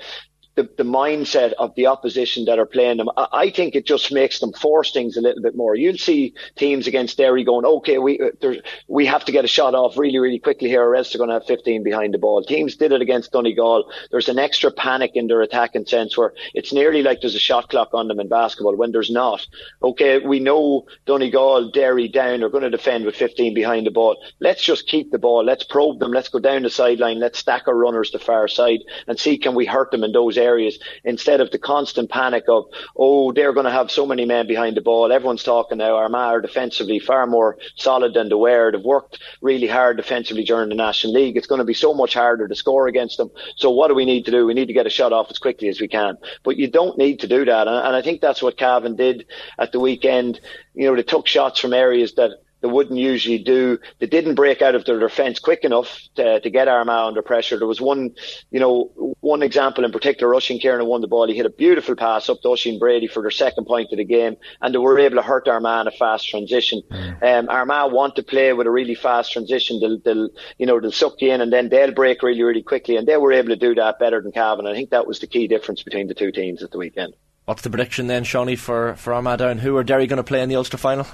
the, 0.60 0.68
the 0.76 0.88
mindset 0.88 1.52
of 1.54 1.74
the 1.74 1.86
opposition 1.86 2.44
that 2.44 2.58
are 2.58 2.66
playing 2.66 2.98
them. 2.98 3.08
I, 3.16 3.26
I, 3.32 3.50
think 3.50 3.74
it 3.74 3.86
just 3.86 4.12
makes 4.12 4.40
them 4.40 4.52
force 4.52 4.92
things 4.92 5.16
a 5.16 5.20
little 5.20 5.42
bit 5.42 5.56
more. 5.56 5.74
You'll 5.74 5.96
see 5.96 6.34
teams 6.56 6.86
against 6.86 7.16
Derry 7.16 7.44
going, 7.44 7.64
okay, 7.64 7.98
we 7.98 8.20
uh, 8.20 8.52
we 8.88 9.06
have 9.06 9.24
to 9.24 9.32
get 9.32 9.44
a 9.44 9.48
shot 9.48 9.74
off 9.74 9.96
really, 9.96 10.18
really 10.18 10.38
quickly 10.38 10.68
here, 10.68 10.82
or 10.82 10.94
else 10.94 11.12
they're 11.12 11.18
going 11.18 11.28
to 11.28 11.34
have 11.34 11.46
15 11.46 11.82
behind 11.82 12.14
the 12.14 12.18
ball. 12.18 12.42
Teams 12.42 12.76
did 12.76 12.92
it 12.92 13.00
against 13.00 13.32
Donegal. 13.32 13.90
There's 14.10 14.28
an 14.28 14.38
extra 14.38 14.70
panic 14.70 15.12
in 15.14 15.26
their 15.26 15.40
attacking 15.40 15.86
sense 15.86 16.16
where 16.16 16.34
it's 16.54 16.72
nearly 16.72 17.02
like 17.02 17.20
there's 17.20 17.34
a 17.34 17.40
shot 17.40 17.70
clock 17.70 17.90
on 17.94 18.08
them 18.08 18.20
in 18.20 18.28
basketball 18.28 18.76
when 18.76 18.92
there's 18.92 19.10
not. 19.10 19.46
Okay, 19.82 20.18
we 20.18 20.40
know 20.40 20.86
Donegal, 21.06 21.70
Derry 21.70 22.08
down 22.08 22.42
are 22.42 22.50
going 22.50 22.64
to 22.64 22.70
defend 22.70 23.04
with 23.04 23.16
15 23.16 23.54
behind 23.54 23.86
the 23.86 23.90
ball. 23.90 24.16
Let's 24.40 24.62
just 24.62 24.86
keep 24.86 25.10
the 25.10 25.18
ball. 25.18 25.44
Let's 25.44 25.64
probe 25.64 26.00
them. 26.00 26.12
Let's 26.12 26.28
go 26.28 26.38
down 26.38 26.62
the 26.62 26.70
sideline. 26.70 27.18
Let's 27.18 27.38
stack 27.38 27.66
our 27.66 27.74
runners 27.76 28.10
to 28.10 28.18
far 28.18 28.48
side 28.48 28.80
and 29.06 29.18
see 29.18 29.38
can 29.38 29.54
we 29.54 29.66
hurt 29.66 29.90
them 29.90 30.04
in 30.04 30.12
those 30.12 30.36
areas 30.36 30.49
areas 30.50 30.78
instead 31.04 31.40
of 31.40 31.50
the 31.50 31.58
constant 31.58 32.10
panic 32.10 32.44
of, 32.48 32.64
oh, 32.96 33.32
they're 33.32 33.52
going 33.58 33.70
to 33.70 33.78
have 33.80 33.90
so 33.90 34.04
many 34.06 34.24
men 34.24 34.46
behind 34.46 34.76
the 34.76 34.80
ball. 34.80 35.12
Everyone's 35.12 35.44
talking 35.44 35.78
now. 35.78 35.96
Armagh 35.96 36.34
are 36.34 36.40
defensively 36.40 36.98
far 36.98 37.26
more 37.26 37.56
solid 37.76 38.14
than 38.14 38.28
they 38.28 38.34
were. 38.34 38.72
They've 38.72 38.92
worked 38.96 39.18
really 39.40 39.66
hard 39.66 39.96
defensively 39.96 40.44
during 40.44 40.68
the 40.68 40.74
National 40.86 41.12
League. 41.14 41.36
It's 41.36 41.46
going 41.46 41.64
to 41.64 41.72
be 41.72 41.74
so 41.74 41.94
much 41.94 42.14
harder 42.14 42.46
to 42.48 42.54
score 42.54 42.88
against 42.88 43.16
them. 43.16 43.30
So 43.56 43.70
what 43.70 43.88
do 43.88 43.94
we 43.94 44.04
need 44.04 44.24
to 44.26 44.30
do? 44.30 44.46
We 44.46 44.54
need 44.54 44.66
to 44.66 44.78
get 44.80 44.86
a 44.86 44.90
shot 44.98 45.12
off 45.12 45.30
as 45.30 45.38
quickly 45.38 45.68
as 45.68 45.80
we 45.80 45.88
can. 45.88 46.16
But 46.42 46.56
you 46.56 46.68
don't 46.68 46.98
need 46.98 47.20
to 47.20 47.28
do 47.28 47.44
that. 47.44 47.68
And 47.68 47.96
I 47.96 48.02
think 48.02 48.20
that's 48.20 48.42
what 48.42 48.56
Cavan 48.56 48.96
did 48.96 49.26
at 49.58 49.72
the 49.72 49.80
weekend. 49.80 50.40
You 50.74 50.86
know, 50.86 50.96
they 50.96 51.02
took 51.02 51.26
shots 51.26 51.60
from 51.60 51.72
areas 51.72 52.14
that 52.14 52.30
they 52.60 52.68
wouldn't 52.68 52.98
usually 52.98 53.38
do. 53.38 53.78
They 53.98 54.06
didn't 54.06 54.34
break 54.34 54.62
out 54.62 54.74
of 54.74 54.84
their 54.84 54.98
defence 54.98 55.38
quick 55.38 55.64
enough 55.64 56.00
to, 56.16 56.40
to 56.40 56.50
get 56.50 56.68
Armagh 56.68 57.08
under 57.08 57.22
pressure. 57.22 57.58
There 57.58 57.66
was 57.66 57.80
one, 57.80 58.10
you 58.50 58.60
know, 58.60 59.14
one 59.20 59.42
example 59.42 59.84
in 59.84 59.92
particular. 59.92 60.32
Oisín 60.34 60.60
Kiernan 60.60 60.86
won 60.86 61.00
the 61.00 61.08
ball. 61.08 61.28
He 61.28 61.34
hit 61.34 61.46
a 61.46 61.50
beautiful 61.50 61.96
pass 61.96 62.28
up 62.28 62.40
to 62.42 62.48
Oisín 62.48 62.78
Brady 62.78 63.06
for 63.06 63.22
their 63.22 63.30
second 63.30 63.66
point 63.66 63.92
of 63.92 63.98
the 63.98 64.04
game, 64.04 64.36
and 64.60 64.74
they 64.74 64.78
were 64.78 64.98
able 64.98 65.16
to 65.16 65.22
hurt 65.22 65.48
Armagh 65.48 65.82
in 65.82 65.88
a 65.88 65.96
fast 65.96 66.28
transition. 66.28 66.82
Mm. 66.90 67.22
Um, 67.22 67.48
Armagh 67.48 67.92
want 67.92 68.16
to 68.16 68.22
play 68.22 68.52
with 68.52 68.66
a 68.66 68.70
really 68.70 68.94
fast 68.94 69.32
transition. 69.32 69.80
They'll, 69.80 69.98
they'll, 69.98 70.28
you 70.58 70.66
know, 70.66 70.80
they'll 70.80 70.92
suck 70.92 71.20
you 71.20 71.32
in, 71.32 71.40
and 71.40 71.52
then 71.52 71.68
they'll 71.68 71.92
break 71.92 72.22
really, 72.22 72.42
really 72.42 72.62
quickly, 72.62 72.96
and 72.96 73.06
they 73.06 73.16
were 73.16 73.32
able 73.32 73.48
to 73.48 73.56
do 73.56 73.74
that 73.76 73.98
better 73.98 74.20
than 74.20 74.32
Cavan. 74.32 74.66
I 74.66 74.74
think 74.74 74.90
that 74.90 75.06
was 75.06 75.20
the 75.20 75.26
key 75.26 75.48
difference 75.48 75.82
between 75.82 76.08
the 76.08 76.14
two 76.14 76.32
teams 76.32 76.62
at 76.62 76.70
the 76.70 76.78
weekend. 76.78 77.14
What's 77.46 77.62
the 77.62 77.70
prediction 77.70 78.06
then, 78.06 78.24
Seanie, 78.24 78.58
for, 78.58 78.94
for 78.94 79.12
Armagh 79.12 79.38
down? 79.38 79.58
Who 79.58 79.76
are 79.76 79.82
Derry 79.82 80.06
going 80.06 80.18
to 80.18 80.22
play 80.22 80.42
in 80.42 80.48
the 80.48 80.56
Ulster 80.56 80.76
final? 80.76 81.06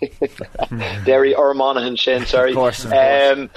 Derry 1.04 1.34
or 1.34 1.54
Monaghan, 1.54 1.96
Shane, 1.96 2.26
sorry. 2.26 2.50
Of 2.50 2.56
course. 2.56 2.84
Of 2.84 2.90
course. 2.90 3.38
Um, 3.38 3.50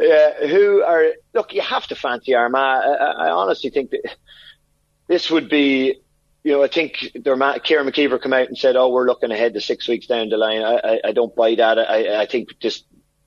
uh, 0.00 0.46
who 0.46 0.82
are, 0.82 1.06
look, 1.34 1.52
you 1.52 1.60
have 1.60 1.86
to 1.88 1.96
fancy 1.96 2.34
Armagh. 2.34 2.84
I, 2.84 3.26
I, 3.26 3.30
honestly 3.30 3.70
think 3.70 3.90
that 3.90 4.14
this 5.08 5.28
would 5.28 5.48
be, 5.48 6.00
you 6.44 6.52
know, 6.52 6.62
I 6.62 6.68
think 6.68 7.10
their 7.16 7.36
Kieran 7.60 7.86
McKeever 7.86 8.22
come 8.22 8.32
out 8.32 8.46
and 8.46 8.56
said, 8.56 8.76
oh, 8.76 8.90
we're 8.90 9.06
looking 9.06 9.32
ahead 9.32 9.54
to 9.54 9.60
six 9.60 9.88
weeks 9.88 10.06
down 10.06 10.28
the 10.28 10.36
line. 10.36 10.62
I, 10.62 10.76
I, 10.76 11.00
I 11.06 11.12
don't 11.12 11.34
buy 11.34 11.56
that. 11.56 11.78
I, 11.78 12.22
I 12.22 12.26
think 12.26 12.58
just 12.60 12.84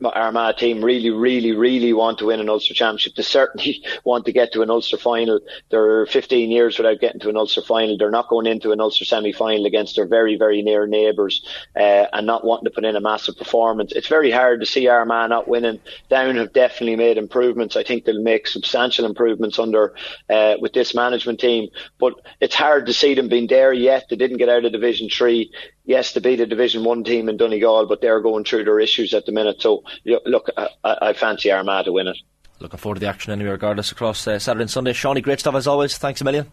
Armagh 0.10 0.58
team 0.58 0.84
really, 0.84 1.10
really, 1.10 1.52
really 1.52 1.94
want 1.94 2.20
to 2.20 2.26
win 2.28 2.40
an 2.40 2.50
Ulster 2.50 2.74
Championship. 2.74 3.16
They 3.16 3.24
certainly 3.24 3.84
want 4.04 4.26
to 4.26 4.32
get 4.32 4.54
to 4.54 4.62
an 4.62 4.70
Ulster 4.70 4.98
final. 4.98 5.40
They're 5.70 6.06
15 6.06 6.52
years 6.52 6.78
without 6.78 7.00
getting 7.00 7.20
to 7.22 7.30
an 7.30 7.38
Ulster 7.38 7.62
final. 7.62 7.98
They're 7.98 8.12
not 8.12 8.30
going 8.30 8.48
into 8.48 8.72
an 8.72 8.82
Ulster 8.82 9.06
semi-final 9.06 9.66
against 9.66 9.96
their 9.96 10.08
very, 10.08 10.36
very 10.38 10.62
near 10.62 10.88
neighbours 10.88 11.46
uh, 11.76 12.08
and 12.14 12.26
not 12.26 12.46
wanting 12.46 12.66
to 12.66 12.72
put 12.72 12.86
in 12.86 12.96
a 12.96 13.02
massive 13.02 13.38
performance. 13.38 13.92
It's 13.94 14.08
very 14.08 14.32
hard 14.32 14.60
to 14.62 14.66
see 14.66 14.88
Armagh 14.88 15.30
not 15.30 15.48
winning. 15.48 15.80
Down 16.10 16.36
have 16.38 16.54
definitely 16.54 16.96
made 16.96 17.18
improvements. 17.18 17.76
I 17.76 17.84
think 17.84 18.06
they'll 18.06 18.22
make 18.22 18.48
substantial 18.48 19.06
improvements 19.06 19.60
under 19.60 19.96
uh, 20.30 20.56
with 20.60 20.74
this 20.74 20.96
management 20.96 21.40
team. 21.40 21.70
But 22.00 22.14
it's 22.40 22.56
hard 22.56 22.86
to 22.88 22.94
see 22.94 23.14
them 23.14 23.30
being 23.30 23.48
there 23.48 23.74
yet. 23.74 24.06
They 24.10 24.16
didn't 24.16 24.38
get 24.38 24.50
out 24.50 24.66
of 24.66 24.72
Division 24.72 25.10
Three 25.10 25.52
yes, 25.86 26.13
to 26.13 26.22
beat 26.22 26.39
a 26.39 26.46
Division 26.46 26.84
One 26.84 27.04
team 27.04 27.30
in 27.30 27.38
Donegal, 27.38 27.88
but 27.88 28.02
they're 28.02 28.22
going 28.22 28.44
through 28.44 28.65
their 28.65 28.80
issues 28.80 29.13
at 29.13 29.26
the 29.26 29.32
minute. 29.32 29.62
So 29.62 29.84
look, 30.26 30.50
I, 30.58 30.70
I 30.84 31.13
fancy 31.13 31.52
Armagh 31.52 31.86
to 31.86 31.91
win 31.91 32.08
it. 32.08 32.17
Looking 32.60 32.78
forward 32.78 32.96
to 32.96 33.00
the 33.00 33.08
action 33.08 33.32
anyway, 33.34 33.52
regardless, 33.52 33.91
across 33.91 34.28
uh, 34.28 34.38
Saturday 34.38 34.63
and 34.63 34.72
Sunday. 34.72 34.94
Seanie, 34.94 35.24
great 35.24 35.39
stuff 35.39 35.56
as 35.56 35.65
always. 35.67 35.98
Thanks 35.98 36.22
a 36.22 36.24
million. 36.24 36.46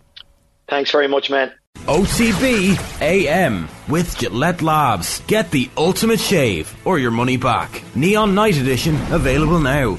Thanks 0.68 0.90
very 0.90 1.08
much, 1.08 1.30
man. 1.30 1.52
OTB 1.86 3.00
AM 3.00 3.68
with 3.88 4.18
Gillette 4.18 4.62
Labs. 4.62 5.20
Get 5.26 5.50
the 5.50 5.70
ultimate 5.76 6.20
shave 6.20 6.74
or 6.86 6.98
your 6.98 7.10
money 7.10 7.36
back. 7.36 7.82
Neon 7.94 8.34
Night 8.34 8.56
Edition 8.56 8.96
available 9.10 9.60
now. 9.60 9.98